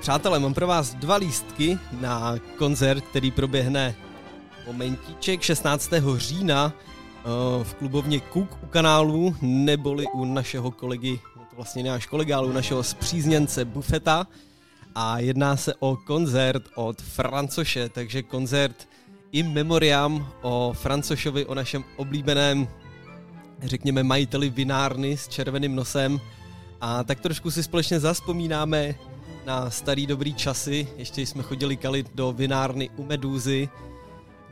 Přátelé, 0.00 0.38
mám 0.38 0.54
pro 0.54 0.66
vás 0.66 0.94
dva 0.94 1.16
lístky 1.16 1.78
na 2.00 2.34
koncert, 2.58 3.04
který 3.04 3.30
proběhne 3.30 3.94
momentíček 4.66 5.42
16. 5.42 5.90
října 6.16 6.72
eh, 6.72 7.64
v 7.64 7.74
klubovně 7.74 8.20
Cook 8.32 8.58
u 8.62 8.66
kanálu, 8.66 9.36
neboli 9.42 10.06
u 10.14 10.24
našeho 10.24 10.70
kolegy, 10.70 11.20
to 11.34 11.56
vlastně 11.56 11.82
náš 11.82 12.06
kolega, 12.06 12.38
ale 12.38 12.48
u 12.48 12.52
našeho 12.52 12.82
zpřízněnce 12.82 13.64
Buffeta. 13.64 14.26
A 14.94 15.18
jedná 15.18 15.56
se 15.56 15.74
o 15.78 15.96
koncert 15.96 16.62
od 16.74 17.02
Francoše, 17.02 17.88
takže 17.88 18.22
koncert 18.22 18.88
in 19.32 19.52
memoriam 19.52 20.32
o 20.42 20.72
Francošovi, 20.72 21.46
o 21.46 21.54
našem 21.54 21.84
oblíbeném, 21.96 22.68
řekněme, 23.62 24.02
majiteli 24.02 24.50
vinárny 24.50 25.16
s 25.16 25.28
červeným 25.28 25.76
nosem. 25.76 26.20
A 26.80 27.04
tak 27.04 27.20
trošku 27.20 27.50
si 27.50 27.62
společně 27.62 28.00
zaspomínáme 28.00 28.94
na 29.46 29.70
starý 29.70 30.06
dobrý 30.06 30.34
časy, 30.34 30.88
ještě 30.96 31.20
jsme 31.22 31.42
chodili 31.42 31.76
kalit 31.76 32.10
do 32.14 32.32
vinárny 32.32 32.90
u 32.96 33.04
Medúzy, 33.04 33.68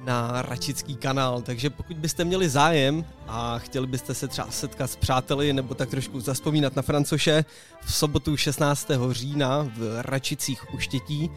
na 0.04 0.42
Račický 0.42 0.96
kanál, 0.96 1.42
takže 1.42 1.70
pokud 1.70 1.96
byste 1.96 2.24
měli 2.24 2.48
zájem 2.48 3.04
a 3.26 3.58
chtěli 3.58 3.86
byste 3.86 4.14
se 4.14 4.28
třeba 4.28 4.50
setkat 4.50 4.90
s 4.90 4.96
přáteli 4.96 5.52
nebo 5.52 5.74
tak 5.74 5.90
trošku 5.90 6.20
zaspomínat 6.20 6.76
na 6.76 6.82
Francoše 6.82 7.44
v 7.84 7.94
sobotu 7.94 8.36
16. 8.36 8.90
října 9.10 9.70
v 9.76 10.02
Račicích 10.02 10.74
u 10.74 10.78
Štětí, 10.78 11.30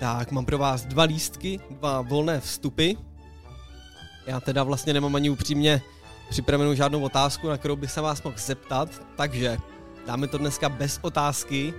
tak 0.00 0.32
mám 0.32 0.44
pro 0.44 0.58
vás 0.58 0.84
dva 0.84 1.02
lístky, 1.02 1.60
dva 1.70 2.00
volné 2.00 2.40
vstupy. 2.40 2.92
Já 4.26 4.40
teda 4.40 4.62
vlastně 4.62 4.92
nemám 4.92 5.16
ani 5.16 5.30
upřímně 5.30 5.82
připravenou 6.30 6.74
žádnou 6.74 7.02
otázku, 7.02 7.48
na 7.48 7.56
kterou 7.56 7.76
bych 7.76 7.90
se 7.90 8.00
vás 8.00 8.22
mohl 8.22 8.36
zeptat, 8.38 8.88
takže 9.16 9.58
dáme 10.06 10.26
to 10.26 10.38
dneska 10.38 10.68
bez 10.68 10.98
otázky. 11.02 11.74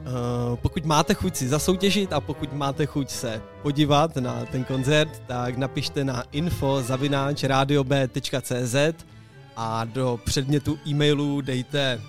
Uh, 0.00 0.56
pokud 0.56 0.84
máte 0.84 1.14
chuť 1.14 1.36
si 1.36 1.48
zasoutěžit 1.48 2.12
a 2.12 2.20
pokud 2.20 2.52
máte 2.52 2.86
chuť 2.86 3.10
se 3.10 3.42
podívat 3.62 4.16
na 4.16 4.44
ten 4.44 4.64
koncert, 4.64 5.22
tak 5.26 5.56
napište 5.56 6.04
na 6.04 6.24
info 6.32 6.82
a 9.56 9.84
do 9.84 10.20
předmětu 10.24 10.78
e-mailu 10.86 11.40
dejte 11.40 12.00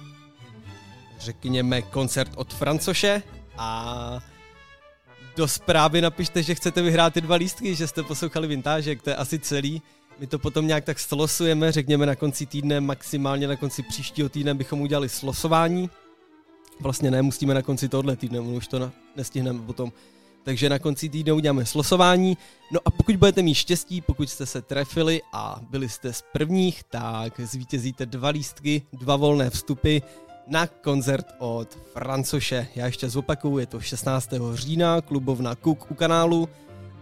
řekněme 1.19 1.81
koncert 1.81 2.31
od 2.35 2.53
Francoše 2.53 3.23
a 3.57 4.19
do 5.35 5.47
zprávy 5.47 6.01
napište, 6.01 6.43
že 6.43 6.55
chcete 6.55 6.81
vyhrát 6.81 7.13
ty 7.13 7.21
dva 7.21 7.35
lístky, 7.35 7.75
že 7.75 7.87
jste 7.87 8.03
poslouchali 8.03 8.47
vintážek, 8.47 9.01
to 9.01 9.09
je 9.09 9.15
asi 9.15 9.39
celý. 9.39 9.81
My 10.19 10.27
to 10.27 10.39
potom 10.39 10.67
nějak 10.67 10.85
tak 10.85 10.99
slosujeme, 10.99 11.71
řekněme 11.71 12.05
na 12.05 12.15
konci 12.15 12.45
týdne, 12.45 12.81
maximálně 12.81 13.47
na 13.47 13.55
konci 13.55 13.83
příštího 13.83 14.29
týdne 14.29 14.53
bychom 14.53 14.81
udělali 14.81 15.09
slosování. 15.09 15.89
Vlastně 16.79 17.11
nemusíme 17.11 17.53
na 17.53 17.61
konci 17.61 17.89
tohle 17.89 18.15
týdne, 18.15 18.39
už 18.39 18.67
to 18.67 18.79
na, 18.79 18.91
nestihneme 19.15 19.59
potom. 19.59 19.91
Takže 20.43 20.69
na 20.69 20.79
konci 20.79 21.09
týdne 21.09 21.33
uděláme 21.33 21.65
slosování. 21.65 22.37
No 22.71 22.79
a 22.85 22.91
pokud 22.91 23.15
budete 23.15 23.41
mít 23.41 23.55
štěstí, 23.55 24.01
pokud 24.01 24.29
jste 24.29 24.45
se 24.45 24.61
trefili 24.61 25.21
a 25.33 25.61
byli 25.69 25.89
jste 25.89 26.13
z 26.13 26.23
prvních, 26.33 26.83
tak 26.83 27.39
zvítězíte 27.39 28.05
dva 28.05 28.29
lístky, 28.29 28.81
dva 28.93 29.15
volné 29.15 29.49
vstupy 29.49 29.97
na 30.47 30.67
koncert 30.67 31.25
od 31.39 31.77
Francoše. 31.93 32.67
Já 32.75 32.85
ještě 32.85 33.09
zopakuju, 33.09 33.57
je 33.57 33.65
to 33.65 33.79
16. 33.79 34.29
října, 34.53 35.01
klubovna 35.01 35.55
Cook 35.55 35.91
u 35.91 35.93
kanálu 35.93 36.49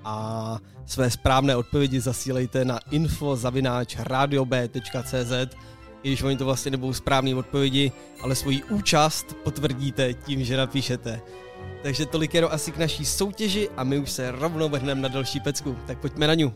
a 0.03 0.57
své 0.85 1.11
správné 1.11 1.55
odpovědi 1.55 1.99
zasílejte 1.99 2.65
na 2.65 2.79
info 2.91 3.35
zavináč 3.35 3.95
radiob.cz 3.99 5.31
i 6.03 6.09
když 6.09 6.23
oni 6.23 6.37
to 6.37 6.45
vlastně 6.45 6.71
nebudou 6.71 6.93
správné 6.93 7.35
odpovědi, 7.35 7.91
ale 8.21 8.35
svoji 8.35 8.63
účast 8.63 9.33
potvrdíte 9.43 10.13
tím, 10.13 10.43
že 10.43 10.57
napíšete. 10.57 11.21
Takže 11.83 12.05
tolik 12.05 12.33
jenom 12.33 12.51
asi 12.53 12.71
k 12.71 12.77
naší 12.77 13.05
soutěži 13.05 13.69
a 13.77 13.83
my 13.83 13.99
už 13.99 14.11
se 14.11 14.31
rovnou 14.31 14.69
vrhneme 14.69 15.01
na 15.01 15.07
další 15.07 15.39
pecku. 15.39 15.77
Tak 15.87 15.99
pojďme 15.99 16.27
na 16.27 16.33
ňu. 16.33 16.53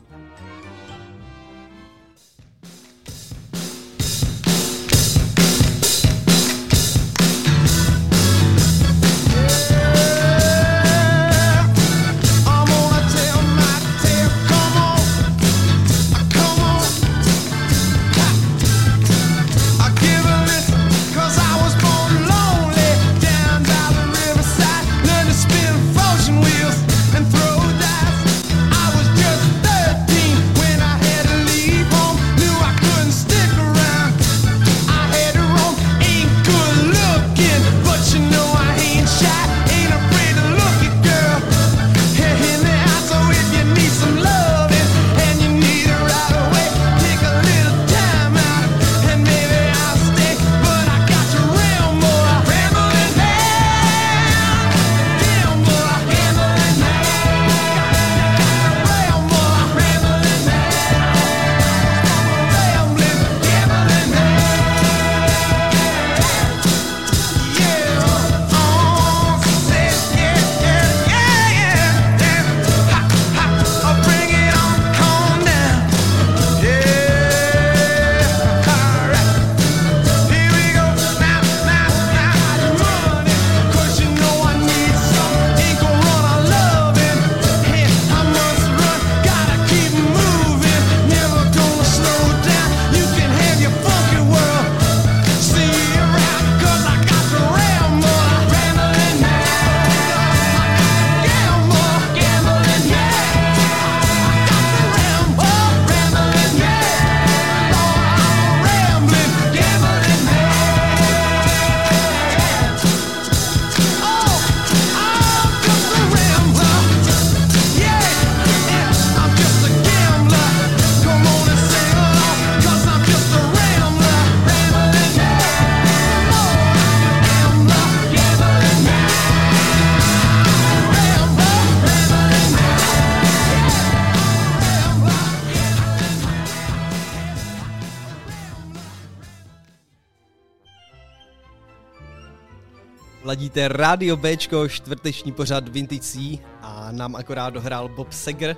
Ladíte 143.54 143.78
Rádio 143.78 144.18
Bčko, 144.18 144.68
čtvrteční 144.68 145.32
pořad 145.32 145.68
Vintage 145.68 146.38
a 146.62 146.92
nám 146.92 147.16
akorát 147.16 147.50
dohrál 147.50 147.90
Bob 147.90 148.12
Seger. 148.12 148.56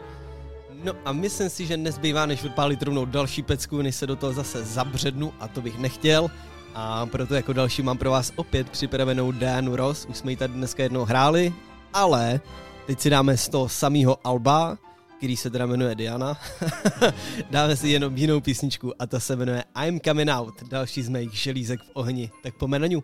No 0.84 0.94
a 1.06 1.12
myslím 1.12 1.50
si, 1.50 1.66
že 1.66 1.78
nezbývá 1.78 2.26
než 2.26 2.44
odpálit 2.44 2.82
rovnou 2.82 3.06
další 3.06 3.44
pecku, 3.44 3.82
než 3.82 3.96
se 3.96 4.08
do 4.08 4.16
toho 4.16 4.34
zase 4.34 4.64
zabřednu 4.64 5.34
a 5.40 5.48
to 5.48 5.62
bych 5.62 5.80
nechtěl. 5.80 6.32
A 6.76 7.06
proto 7.06 7.36
jako 7.36 7.54
další 7.54 7.82
mám 7.82 7.98
pro 7.98 8.12
vás 8.12 8.32
opět 8.36 8.70
připravenou 8.70 9.32
Dianu 9.32 9.76
Ross, 9.76 10.06
už 10.06 10.18
jsme 10.18 10.32
ji 10.32 10.38
tady 10.38 10.54
dneska 10.54 10.84
jednou 10.84 11.06
hráli, 11.06 11.54
ale 11.94 12.40
teď 12.88 13.00
si 13.00 13.10
dáme 13.10 13.38
z 13.38 13.50
toho 13.50 13.70
samého 13.70 14.18
Alba, 14.24 14.78
který 15.18 15.38
se 15.38 15.50
teda 15.50 15.66
jmenuje 15.66 15.96
Diana. 15.96 16.38
dáme 17.50 17.76
si 17.76 17.90
jenom 17.90 18.18
jinou 18.18 18.42
písničku 18.42 19.02
a 19.02 19.08
ta 19.08 19.20
se 19.20 19.36
jmenuje 19.36 19.64
I'm 19.86 20.00
Coming 20.00 20.30
Out, 20.32 20.64
další 20.64 21.04
z 21.04 21.10
mých 21.10 21.34
želízek 21.34 21.80
v 21.82 21.90
ohni. 21.94 22.32
Tak 22.44 22.56
po 22.56 22.68
menu. 22.68 23.04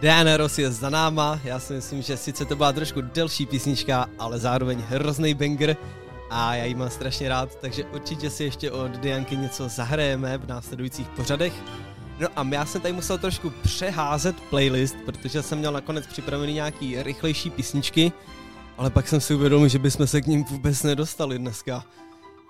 Diana 0.00 0.36
Ross 0.36 0.58
je 0.58 0.70
za 0.70 0.90
náma, 0.90 1.40
já 1.44 1.58
si 1.58 1.72
myslím, 1.72 2.02
že 2.02 2.16
sice 2.16 2.44
to 2.44 2.56
byla 2.56 2.72
trošku 2.72 3.00
delší 3.00 3.46
písnička, 3.46 4.06
ale 4.18 4.38
zároveň 4.38 4.78
hrozný 4.88 5.34
banger. 5.34 5.76
A 6.30 6.54
já 6.54 6.64
ji 6.64 6.74
mám 6.74 6.90
strašně 6.90 7.28
rád, 7.28 7.58
takže 7.60 7.84
určitě 7.84 8.30
si 8.30 8.44
ještě 8.44 8.70
od 8.70 8.90
Dianky 8.90 9.36
něco 9.36 9.68
zahrajeme 9.68 10.38
v 10.38 10.46
následujících 10.46 11.08
pořadech. 11.08 11.52
No 12.20 12.28
a 12.36 12.46
já 12.50 12.66
jsem 12.66 12.80
tady 12.80 12.94
musel 12.94 13.18
trošku 13.18 13.50
přeházet 13.50 14.40
playlist, 14.40 14.96
protože 15.04 15.42
jsem 15.42 15.58
měl 15.58 15.72
nakonec 15.72 16.06
připravený 16.06 16.52
nějaký 16.52 17.02
rychlejší 17.02 17.50
písničky, 17.50 18.12
ale 18.78 18.90
pak 18.90 19.08
jsem 19.08 19.20
si 19.20 19.34
uvědomil, 19.34 19.68
že 19.68 19.78
bychom 19.78 20.06
se 20.06 20.20
k 20.20 20.26
ním 20.26 20.44
vůbec 20.44 20.82
nedostali 20.82 21.38
dneska. 21.38 21.84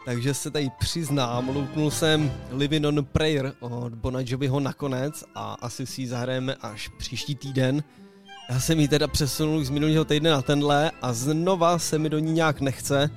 Takže 0.05 0.35
se 0.35 0.51
tady 0.51 0.70
přiznám, 0.79 1.49
loupnul 1.49 1.91
jsem 1.91 2.33
Living 2.51 2.87
on 2.87 3.05
Prayer 3.05 3.53
od 3.61 3.95
Bona 3.95 4.20
Joviho 4.24 4.61
nakonec 4.61 5.24
a 5.35 5.57
asi 5.61 5.87
si 5.87 6.01
ji 6.01 6.09
zahrajeme 6.09 6.55
až 6.55 6.89
příští 6.89 7.35
týden. 7.35 7.85
Já 8.49 8.61
jsem 8.61 8.81
ji 8.81 8.89
teda 8.89 9.09
přesunul 9.09 9.64
z 9.64 9.70
minulého 9.70 10.05
týdne 10.05 10.31
na 10.31 10.43
tenhle 10.43 10.91
a 11.03 11.12
znova 11.12 11.79
se 11.79 11.99
mi 11.99 12.09
do 12.09 12.18
ní 12.18 12.33
nějak 12.33 12.61
nechce, 12.61 13.11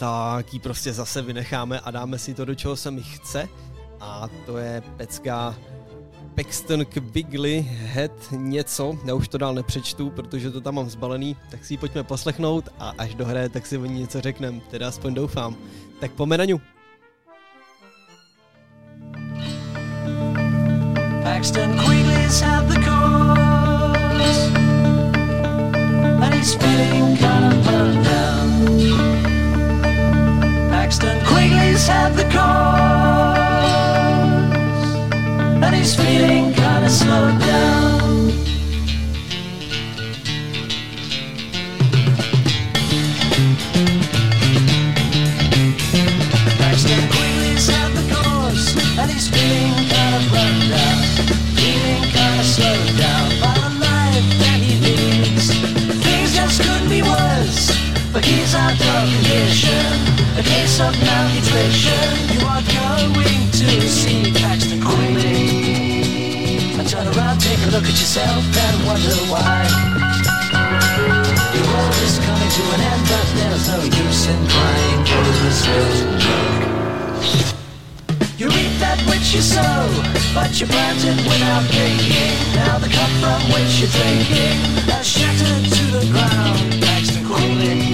tak 0.00 0.54
ji 0.54 0.60
prostě 0.60 0.92
zase 0.92 1.22
vynecháme 1.22 1.80
a 1.80 1.90
dáme 1.90 2.18
si 2.18 2.34
to, 2.34 2.44
do 2.44 2.54
čeho 2.54 2.76
se 2.76 2.90
mi 2.90 3.02
chce. 3.02 3.48
A 4.00 4.28
to 4.46 4.58
je 4.58 4.82
pecka 4.96 5.56
Paxton 6.34 6.84
Quigley 6.84 7.60
Head 7.68 8.12
něco, 8.30 8.98
já 9.04 9.14
už 9.14 9.28
to 9.28 9.38
dál 9.38 9.54
nepřečtu, 9.54 10.10
protože 10.10 10.50
to 10.50 10.60
tam 10.60 10.74
mám 10.74 10.90
zbalený, 10.90 11.36
tak 11.50 11.64
si 11.64 11.74
ji 11.74 11.78
pojďme 11.78 12.02
poslechnout 12.02 12.68
a 12.78 12.92
až 12.98 13.14
dohraje, 13.14 13.48
tak 13.48 13.66
si 13.66 13.78
o 13.78 13.84
ní 13.84 14.00
něco 14.00 14.20
řeknem, 14.20 14.60
teda 14.70 14.88
aspoň 14.88 15.14
doufám. 15.14 15.56
Tak 16.00 16.10
po 16.12 16.26
Naňu. 16.26 16.60
Paxton 21.22 21.78
Quigley's 21.78 22.40
had 22.40 22.68
the 22.68 22.80
cause, 22.80 24.50
and 26.22 26.34
he's 26.34 26.54
feeling 26.54 27.16
kind 27.16 27.44
of 27.44 27.64
burned 27.64 28.04
down. 28.04 28.50
Paxton 30.70 31.20
Quigley's 31.24 31.86
had 31.86 32.14
the 32.16 32.24
cause, 32.24 32.99
and 35.62 35.74
he's 35.74 35.94
feeling 35.94 36.52
kind 36.54 36.84
of 36.84 36.90
slowed 36.90 37.38
down. 37.40 38.32
Paxton 46.58 47.04
Quigley's 47.12 47.68
had 47.68 47.92
the 47.92 48.04
cause, 48.14 48.76
and 48.98 49.10
he's 49.10 49.28
feeling 49.28 49.88
kind 49.88 50.14
of 50.16 50.32
run 50.32 50.56
down, 50.70 51.02
feeling 51.56 52.04
kind 52.12 52.40
of 52.40 52.46
slowed 52.46 52.96
down 52.96 53.28
by 53.40 53.54
the 53.64 53.72
life 53.84 54.28
that 54.42 54.60
he 54.64 54.74
leads. 54.80 55.52
Things 56.04 56.34
just 56.34 56.62
couldn't 56.62 56.88
be 56.88 57.02
worse, 57.02 57.70
but 58.12 58.24
he's 58.24 58.54
out 58.54 58.72
of 58.72 59.04
condition, 59.12 59.84
a 60.38 60.42
case 60.42 60.80
of 60.80 60.92
malnutrition. 61.04 62.08
You 62.32 62.46
are 62.46 62.64
going 62.64 63.50
to 63.50 63.88
see 63.88 64.39
around, 67.16 67.40
take 67.40 67.58
a 67.66 67.70
look 67.70 67.84
at 67.84 67.96
yourself, 67.98 68.44
and 68.44 68.76
wonder 68.86 69.16
why. 69.30 69.66
Your 71.54 71.66
world 71.66 71.96
is 72.06 72.18
coming 72.18 72.50
to 72.50 72.62
an 72.74 72.80
end, 72.80 73.04
but 73.08 73.26
there's 73.34 73.66
no 73.68 73.78
use 73.82 74.26
in 74.28 74.40
crying 74.48 75.00
over 75.18 75.50
milk. 75.66 76.50
You 78.38 78.48
reap 78.48 78.72
that 78.80 78.96
which 79.04 79.34
you 79.34 79.42
sow, 79.42 79.84
but 80.32 80.58
you 80.58 80.66
planted 80.66 81.18
without 81.28 81.64
thinking. 81.68 82.32
Now 82.56 82.78
the 82.78 82.88
cup 82.88 83.10
from 83.20 83.40
which 83.52 83.84
you're 83.84 83.92
drinking 83.92 84.56
has 84.88 85.06
shattered 85.06 85.64
to 85.68 85.84
the 85.92 86.04
ground. 86.08 86.80
Paxton 86.80 87.24
Quigley, 87.28 87.84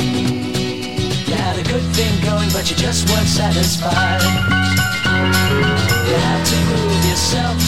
you 1.27 1.35
had 1.35 1.59
a 1.59 1.67
good 1.67 1.83
thing 1.99 2.15
going, 2.23 2.51
but 2.55 2.71
you 2.71 2.77
just 2.77 3.11
weren't 3.11 3.27
satisfied. 3.27 4.23
You 6.07 6.15
had 6.15 6.43
to 6.47 6.57
prove 6.71 7.05
yourself 7.11 7.66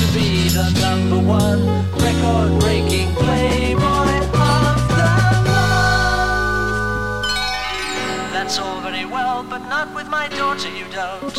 the 0.58 0.70
number 0.80 1.18
one 1.18 1.62
record-breaking 2.04 3.14
playboy 3.14 4.10
of 4.34 4.78
the 4.98 5.10
month. 5.46 6.48
That's 8.32 8.58
all 8.58 8.80
very 8.80 9.04
well, 9.04 9.44
but 9.48 9.62
not 9.68 9.94
with 9.94 10.08
my 10.08 10.26
daughter, 10.30 10.68
you 10.70 10.86
don't. 10.90 11.38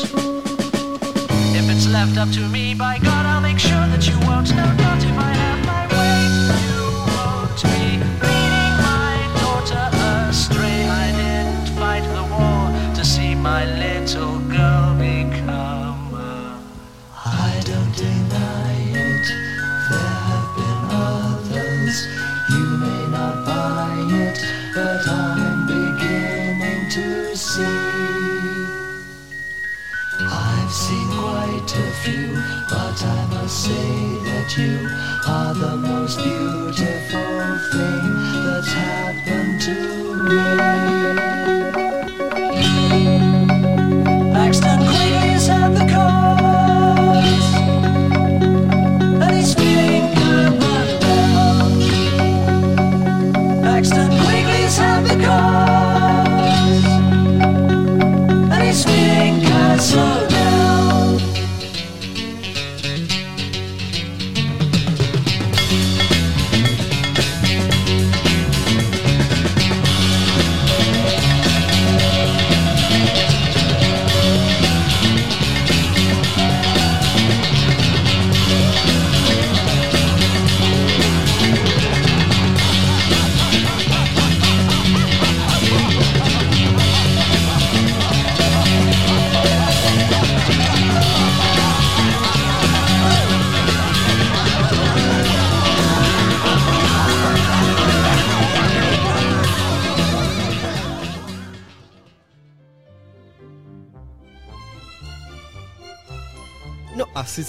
If 1.53 1.69
it's 1.69 1.87
left 1.89 2.17
up 2.17 2.29
to 2.31 2.47
me, 2.47 2.73
by 2.73 2.97
God, 2.99 3.25
I'll 3.25 3.41
make 3.41 3.59
sure 3.59 3.85
that 3.91 4.07
you 4.07 4.17
won't. 4.25 4.49
No, 4.55 4.65
not 4.85 5.03
if 5.03 5.17
I 5.29 5.33
have 5.43 5.61
my 5.73 5.83
way. 5.95 6.15
You 6.69 6.83
won't 7.11 7.61
be 7.63 7.99
leading 8.23 8.75
my 8.87 9.15
daughter 9.43 9.85
astray. 10.29 10.79
I 10.87 11.11
didn't 11.19 11.67
fight 11.77 12.05
the 12.15 12.23
war 12.35 12.61
to 12.95 13.03
see 13.03 13.35
my 13.35 13.65
say 33.49 34.13
that 34.25 34.55
you 34.57 34.87
are 35.27 35.55
the 35.55 35.75
most 35.77 36.17
beautiful 36.19 37.57
thing 37.71 38.13
that's 38.45 38.71
happened 38.71 39.59
to 39.61 40.93
me. 40.93 40.98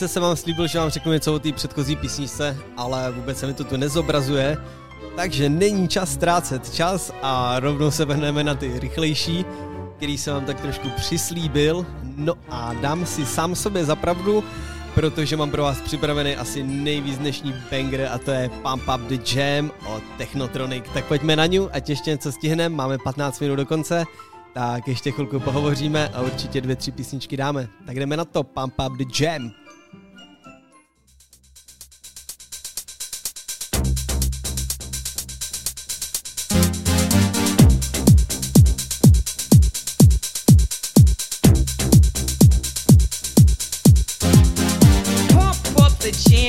Sice 0.00 0.12
jsem 0.12 0.22
vám 0.22 0.36
slíbil, 0.36 0.66
že 0.66 0.78
vám 0.78 0.90
řeknu 0.90 1.12
něco 1.12 1.34
o 1.34 1.38
té 1.38 1.52
předchozí 1.52 1.96
písničce, 1.96 2.56
ale 2.76 3.12
vůbec 3.12 3.38
se 3.38 3.46
mi 3.46 3.54
to 3.54 3.64
tu 3.64 3.76
nezobrazuje, 3.76 4.56
takže 5.16 5.48
není 5.48 5.88
čas 5.88 6.12
ztrácet 6.12 6.74
čas 6.74 7.12
a 7.22 7.60
rovnou 7.60 7.90
se 7.90 8.04
vrhneme 8.04 8.44
na 8.44 8.54
ty 8.54 8.78
rychlejší, 8.78 9.44
který 9.96 10.18
jsem 10.18 10.34
vám 10.34 10.44
tak 10.44 10.60
trošku 10.60 10.90
přislíbil. 10.90 11.86
No 12.16 12.34
a 12.50 12.74
dám 12.74 13.06
si 13.06 13.26
sám 13.26 13.54
sobě 13.54 13.84
zapravdu, 13.84 14.44
protože 14.94 15.36
mám 15.36 15.50
pro 15.50 15.62
vás 15.62 15.80
připravený 15.80 16.36
asi 16.36 16.62
nejvíc 16.62 17.18
dnešní 17.18 17.54
banger 17.70 18.08
a 18.12 18.18
to 18.18 18.30
je 18.30 18.48
Pump 18.48 18.82
Up 18.94 19.00
The 19.00 19.36
Jam 19.36 19.70
od 19.86 20.02
Technotronic. 20.18 20.84
Tak 20.94 21.04
pojďme 21.04 21.36
na 21.36 21.46
ňu, 21.46 21.68
ať 21.72 21.88
ještě 21.88 22.10
něco 22.10 22.32
stihneme, 22.32 22.76
máme 22.76 22.98
15 22.98 23.40
minut 23.40 23.56
do 23.56 23.66
konce, 23.66 24.04
tak 24.54 24.88
ještě 24.88 25.10
chvilku 25.10 25.40
pohovoříme 25.40 26.08
a 26.08 26.20
určitě 26.20 26.60
dvě, 26.60 26.76
tři 26.76 26.92
písničky 26.92 27.36
dáme. 27.36 27.68
Tak 27.86 27.96
jdeme 27.96 28.16
na 28.16 28.24
to, 28.24 28.42
Pump 28.42 28.74
Up 28.86 28.96
The 28.96 29.22
Jam. 29.24 29.59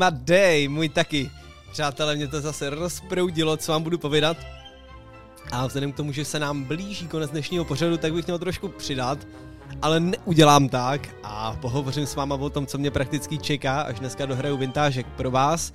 My 0.00 0.06
day, 0.10 0.68
můj 0.68 0.88
taky. 0.88 1.30
Přátelé, 1.72 2.16
mě 2.16 2.28
to 2.28 2.40
zase 2.40 2.70
rozproudilo, 2.70 3.56
co 3.56 3.72
vám 3.72 3.82
budu 3.82 3.98
povědat. 3.98 4.36
A 5.52 5.66
vzhledem 5.66 5.92
k 5.92 5.96
tomu, 5.96 6.12
že 6.12 6.24
se 6.24 6.38
nám 6.38 6.64
blíží 6.64 7.08
konec 7.08 7.30
dnešního 7.30 7.64
pořadu, 7.64 7.96
tak 7.96 8.12
bych 8.12 8.26
měl 8.26 8.38
trošku 8.38 8.68
přidat, 8.68 9.18
ale 9.82 10.00
neudělám 10.00 10.68
tak 10.68 11.08
a 11.22 11.56
pohovořím 11.60 12.06
s 12.06 12.14
váma 12.14 12.34
o 12.34 12.50
tom, 12.50 12.66
co 12.66 12.78
mě 12.78 12.90
prakticky 12.90 13.38
čeká, 13.38 13.80
až 13.80 14.00
dneska 14.00 14.26
dohraju 14.26 14.56
vintážek 14.56 15.06
pro 15.06 15.30
vás. 15.30 15.72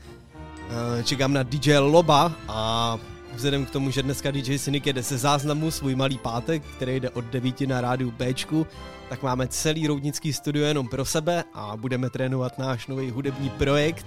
Eh, 1.00 1.04
Čekám 1.04 1.34
na 1.34 1.44
DJ 1.44 1.78
Loba 1.78 2.32
a 2.48 2.98
vzhledem 3.36 3.66
k 3.66 3.70
tomu, 3.70 3.92
že 3.92 4.04
dneska 4.04 4.32
DJ 4.32 4.60
Cynic 4.60 4.86
jede 4.86 5.04
se 5.04 5.18
záznamu 5.18 5.72
svůj 5.72 5.96
malý 5.96 6.18
pátek, 6.18 6.64
který 6.64 7.00
jde 7.00 7.10
od 7.10 7.26
9 7.26 7.62
na 7.62 7.82
rádiu 7.82 8.12
Bčku, 8.12 8.68
tak 9.10 9.24
máme 9.24 9.48
celý 9.48 9.88
roudnický 9.88 10.34
studio 10.34 10.66
jenom 10.66 10.88
pro 10.88 11.06
sebe 11.06 11.44
a 11.54 11.78
budeme 11.78 12.10
trénovat 12.10 12.58
náš 12.58 12.88
nový 12.88 13.10
hudební 13.12 13.50
projekt. 13.50 14.06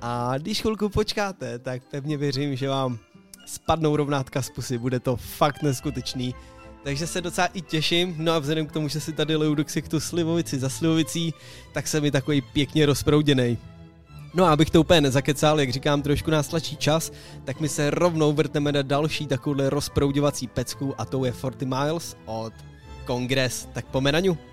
A 0.00 0.38
když 0.38 0.60
chvilku 0.60 0.88
počkáte, 0.88 1.58
tak 1.58 1.82
pevně 1.90 2.16
věřím, 2.16 2.56
že 2.56 2.68
vám 2.68 2.98
spadnou 3.46 3.96
rovnátka 3.96 4.42
z 4.42 4.50
pusy, 4.50 4.78
bude 4.78 5.00
to 5.00 5.16
fakt 5.16 5.62
neskutečný. 5.62 6.34
Takže 6.84 7.06
se 7.06 7.20
docela 7.20 7.46
i 7.46 7.60
těším, 7.60 8.14
no 8.18 8.32
a 8.32 8.38
vzhledem 8.38 8.66
k 8.66 8.72
tomu, 8.72 8.88
že 8.88 9.00
si 9.00 9.12
tady 9.12 9.36
leju 9.36 9.54
do 9.54 9.64
ksichtu 9.64 10.00
slivovici 10.00 10.58
za 10.58 10.68
slivovicí, 10.68 11.34
tak 11.72 11.86
jsem 11.86 12.02
mi 12.02 12.10
takový 12.10 12.40
pěkně 12.40 12.86
rozprouděnej. 12.86 13.58
No 14.34 14.44
a 14.44 14.52
abych 14.52 14.70
to 14.70 14.80
úplně 14.80 15.00
nezakecal, 15.00 15.60
jak 15.60 15.70
říkám, 15.70 16.02
trošku 16.02 16.30
nás 16.30 16.48
tlačí 16.48 16.76
čas, 16.76 17.12
tak 17.44 17.60
my 17.60 17.68
se 17.68 17.90
rovnou 17.90 18.32
vrtneme 18.32 18.72
na 18.72 18.82
další 18.82 19.26
takovouhle 19.26 19.70
rozprouděvací 19.70 20.46
pecku 20.46 20.94
a 20.98 21.04
tou 21.04 21.24
je 21.24 21.32
40 21.32 21.62
Miles 21.62 22.16
od 22.24 22.52
Kongres. 23.04 23.68
Tak 23.72 23.86
pomenaňu. 23.86 24.32
I'm 24.32 24.49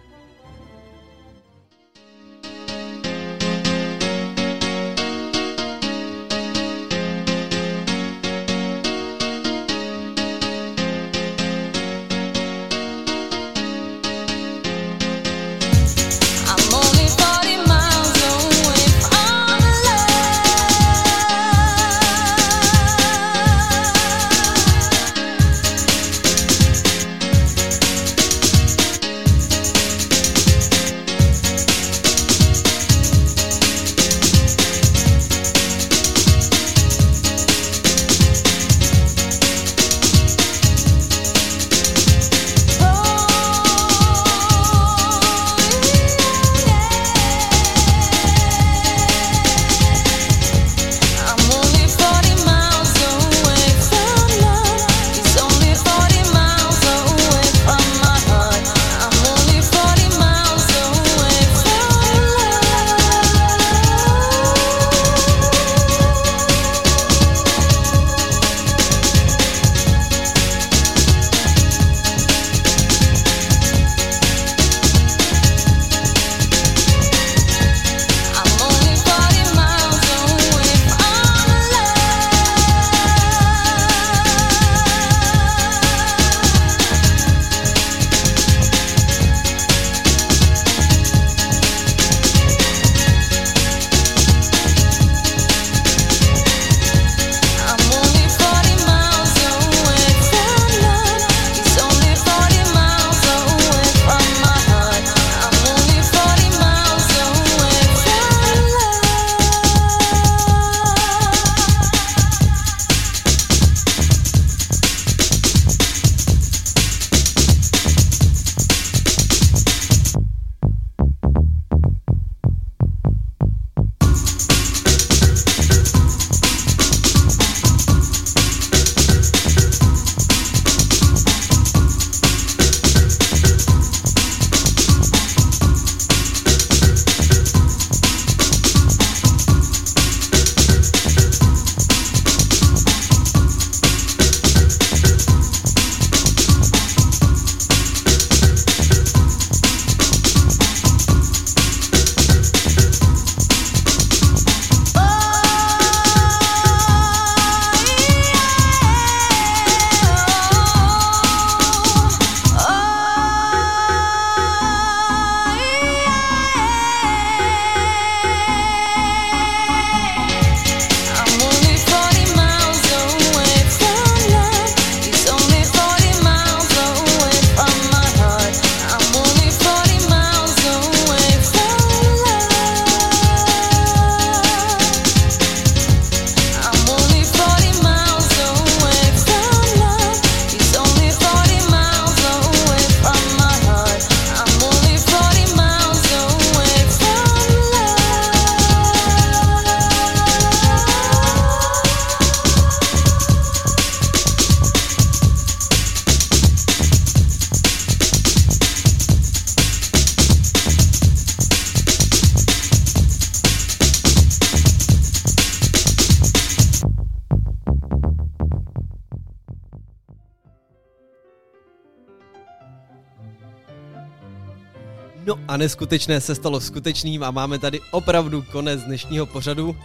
neskutečné 225.57 226.21
se 226.21 226.35
stalo 226.35 226.59
skutečným 226.59 227.23
a 227.23 227.31
máme 227.31 227.59
tady 227.59 227.79
opravdu 227.91 228.41
konec 228.41 228.83
dnešního 228.83 229.25
pořadu, 229.25 229.75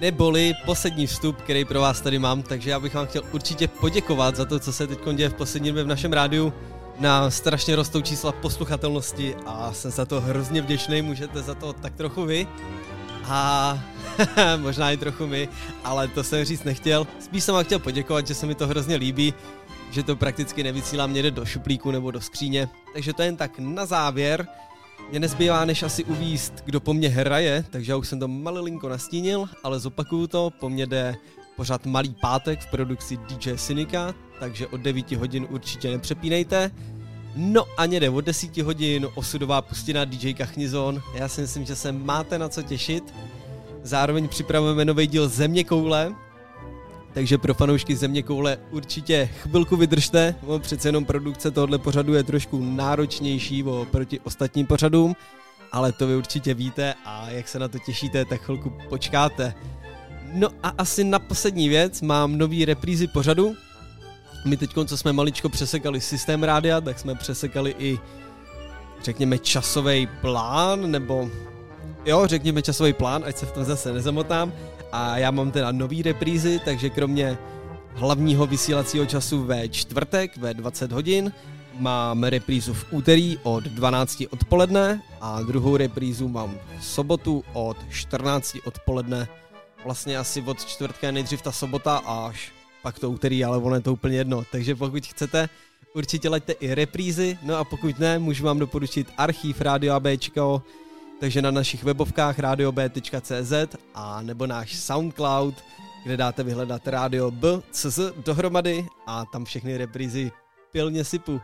neboli 0.00 0.52
poslední 0.64 1.06
vstup, 1.06 1.42
který 1.42 1.64
pro 1.64 1.80
vás 1.80 2.00
tady 2.00 2.18
mám, 2.18 2.42
takže 2.42 2.70
já 2.70 2.80
bych 2.80 2.94
vám 2.94 3.06
chtěl 3.06 3.22
určitě 3.32 3.68
poděkovat 3.68 4.36
za 4.36 4.44
to, 4.44 4.58
co 4.58 4.72
se 4.72 4.86
teď 4.86 4.98
děje 5.14 5.28
v 5.28 5.34
poslední 5.34 5.68
době 5.68 5.84
v 5.84 5.86
našem 5.86 6.12
rádiu. 6.12 6.52
Na 7.00 7.30
strašně 7.30 7.76
rostou 7.76 8.00
čísla 8.00 8.32
posluchatelnosti 8.32 9.34
a 9.46 9.72
jsem 9.72 9.90
za 9.90 10.04
to 10.04 10.20
hrozně 10.20 10.62
vděčný, 10.62 11.02
můžete 11.02 11.42
za 11.42 11.54
to 11.54 11.72
tak 11.72 11.94
trochu 11.94 12.24
vy. 12.24 12.46
a 13.24 13.78
možná 14.56 14.90
i 14.90 14.96
trochu 14.96 15.26
my, 15.26 15.48
ale 15.84 16.08
to 16.08 16.24
jsem 16.24 16.44
říct 16.44 16.64
nechtěl. 16.64 17.06
Spíš 17.20 17.44
jsem 17.44 17.54
vám 17.54 17.64
chtěl 17.64 17.78
poděkovat, 17.78 18.26
že 18.26 18.34
se 18.34 18.46
mi 18.46 18.54
to 18.54 18.66
hrozně 18.66 18.96
líbí, 18.96 19.34
že 19.90 20.02
to 20.02 20.16
prakticky 20.16 20.62
nevysílám 20.62 21.12
někde 21.12 21.30
do 21.30 21.44
šuplíku 21.44 21.90
nebo 21.90 22.10
do 22.10 22.20
skříně. 22.20 22.68
Takže 22.92 23.12
to 23.12 23.22
jen 23.22 23.36
tak 23.36 23.58
na 23.58 23.86
závěr. 23.86 24.46
Mě 25.10 25.20
nezbývá 25.20 25.64
než 25.64 25.82
asi 25.82 26.04
uvíst, 26.04 26.52
kdo 26.64 26.80
po 26.80 26.94
mně 26.94 27.08
hraje, 27.08 27.64
takže 27.70 27.92
já 27.92 27.96
už 27.96 28.08
jsem 28.08 28.20
to 28.20 28.28
malilinko 28.28 28.88
nastínil, 28.88 29.48
ale 29.62 29.80
zopakuju 29.80 30.26
to, 30.26 30.50
po 30.60 30.68
mně 30.68 30.86
jde 30.86 31.16
pořád 31.56 31.86
Malý 31.86 32.16
pátek 32.20 32.60
v 32.60 32.70
produkci 32.70 33.16
DJ 33.16 33.56
Synika, 33.56 34.14
takže 34.40 34.66
od 34.66 34.80
9 34.80 35.12
hodin 35.12 35.46
určitě 35.50 35.90
nepřepínejte. 35.90 36.70
No 37.36 37.64
a 37.76 37.86
někde 37.86 38.10
od 38.10 38.20
10 38.20 38.56
hodin 38.56 39.08
osudová 39.14 39.62
pustina 39.62 40.04
DJ 40.04 40.34
Kachnizon. 40.34 41.02
Já 41.14 41.28
si 41.28 41.40
myslím, 41.40 41.64
že 41.64 41.76
se 41.76 41.92
máte 41.92 42.38
na 42.38 42.48
co 42.48 42.62
těšit. 42.62 43.14
Zároveň 43.82 44.28
připravujeme 44.28 44.84
nový 44.84 45.06
díl 45.06 45.28
Země 45.28 45.64
koule, 45.64 46.14
takže 47.12 47.38
pro 47.38 47.54
fanoušky 47.54 47.96
Země 47.96 48.22
koule 48.22 48.58
určitě 48.70 49.30
chvilku 49.42 49.76
vydržte, 49.76 50.34
bo 50.42 50.58
přece 50.58 50.88
jenom 50.88 51.04
produkce 51.04 51.50
tohohle 51.50 51.78
pořadu 51.78 52.14
je 52.14 52.22
trošku 52.22 52.64
náročnější 52.64 53.64
oproti 53.64 54.20
ostatním 54.20 54.66
pořadům, 54.66 55.16
ale 55.72 55.92
to 55.92 56.06
vy 56.06 56.16
určitě 56.16 56.54
víte 56.54 56.94
a 57.04 57.30
jak 57.30 57.48
se 57.48 57.58
na 57.58 57.68
to 57.68 57.78
těšíte, 57.78 58.24
tak 58.24 58.40
chvilku 58.42 58.72
počkáte. 58.88 59.54
No 60.32 60.48
a 60.62 60.68
asi 60.78 61.04
na 61.04 61.18
poslední 61.18 61.68
věc 61.68 62.00
mám 62.00 62.38
nový 62.38 62.64
reprízy 62.64 63.06
pořadu. 63.06 63.54
My 64.44 64.56
teď, 64.56 64.70
co 64.86 64.96
jsme 64.96 65.12
maličko 65.12 65.48
přesekali 65.48 66.00
systém 66.00 66.42
rádia, 66.42 66.80
tak 66.80 66.98
jsme 66.98 67.14
přesekali 67.14 67.74
i 67.78 67.98
řekněme 69.02 69.38
časový 69.38 70.08
plán, 70.20 70.90
nebo 70.90 71.30
jo, 72.04 72.26
řekněme 72.26 72.62
časový 72.62 72.92
plán, 72.92 73.22
ať 73.26 73.36
se 73.36 73.46
v 73.46 73.52
tom 73.52 73.64
zase 73.64 73.92
nezamotám. 73.92 74.52
A 74.92 75.18
já 75.18 75.30
mám 75.30 75.50
teda 75.50 75.72
nový 75.72 76.02
reprízy, 76.02 76.60
takže 76.64 76.90
kromě 76.90 77.38
hlavního 77.94 78.46
vysílacího 78.46 79.06
času 79.06 79.44
ve 79.44 79.68
čtvrtek 79.68 80.36
ve 80.36 80.54
20 80.54 80.92
hodin 80.92 81.32
mám 81.78 82.24
reprízu 82.24 82.74
v 82.74 82.86
úterý 82.90 83.38
od 83.42 83.64
12 83.64 84.22
odpoledne 84.30 85.02
a 85.20 85.42
druhou 85.42 85.76
reprízu 85.76 86.28
mám 86.28 86.58
v 86.78 86.84
sobotu 86.84 87.44
od 87.52 87.76
14 87.90 88.56
odpoledne. 88.64 89.28
Vlastně 89.84 90.18
asi 90.18 90.42
od 90.42 90.64
čtvrtka 90.64 91.10
nejdřív 91.10 91.42
ta 91.42 91.52
sobota 91.52 91.96
až 91.96 92.52
pak 92.82 92.98
to 92.98 93.10
úterý, 93.10 93.44
ale 93.44 93.58
ono 93.58 93.74
je 93.74 93.80
to 93.80 93.92
úplně 93.92 94.16
jedno. 94.16 94.44
Takže 94.52 94.74
pokud 94.74 95.06
chcete, 95.06 95.48
určitě 95.94 96.28
laďte 96.28 96.52
i 96.52 96.74
reprízy, 96.74 97.38
no 97.42 97.56
a 97.56 97.64
pokud 97.64 97.98
ne, 97.98 98.18
můžu 98.18 98.44
vám 98.44 98.58
doporučit 98.58 99.12
archív 99.18 99.60
Radio 99.60 99.94
ABčko, 99.94 100.62
takže 101.22 101.42
na 101.42 101.50
našich 101.50 101.84
webovkách 101.84 102.38
radiob.cz 102.38 103.52
a 103.94 104.22
nebo 104.22 104.46
náš 104.46 104.76
Soundcloud, 104.76 105.54
kde 106.04 106.16
dáte 106.16 106.42
vyhledat 106.42 106.88
Radio 106.88 107.30
B, 107.30 107.62
CZ 107.70 107.98
dohromady 108.26 108.86
a 109.06 109.24
tam 109.24 109.44
všechny 109.44 109.76
reprízy 109.76 110.32
pilně 110.72 111.04
sypu. 111.04 111.40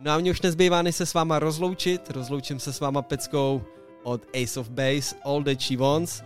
No 0.00 0.10
a 0.10 0.18
mě 0.18 0.30
už 0.30 0.42
nezbývá, 0.42 0.82
než 0.82 0.96
se 0.96 1.06
s 1.06 1.14
váma 1.14 1.38
rozloučit. 1.38 2.10
Rozloučím 2.10 2.60
se 2.60 2.72
s 2.72 2.80
váma 2.80 3.02
peckou 3.02 3.62
od 4.02 4.22
Ace 4.42 4.60
of 4.60 4.68
Base, 4.68 5.16
All 5.24 5.44
That 5.44 5.60
She 5.60 5.76
Wants. 5.76 6.22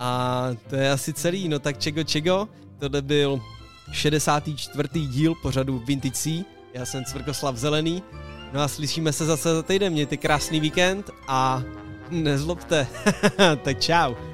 A 0.00 0.48
to 0.70 0.76
je 0.76 0.90
asi 0.90 1.12
celý, 1.12 1.48
no 1.48 1.58
tak 1.58 1.78
čego 1.78 2.04
čego. 2.04 2.48
Tohle 2.78 3.02
byl 3.02 3.40
64. 3.90 4.88
díl 5.06 5.34
pořadu 5.42 5.78
Vintage 5.78 6.14
C. 6.14 6.44
Já 6.74 6.86
jsem 6.86 7.04
Cvrkoslav 7.04 7.56
Zelený. 7.56 8.02
No 8.52 8.60
a 8.60 8.68
slyšíme 8.68 9.12
se 9.12 9.24
zase 9.24 9.54
za 9.54 9.62
týden. 9.62 9.92
Mějte 9.92 10.16
krásný 10.16 10.60
víkend 10.60 11.10
a 11.28 11.62
nezlobte. 12.12 12.86
tak 13.64 13.80
čau. 13.80 14.31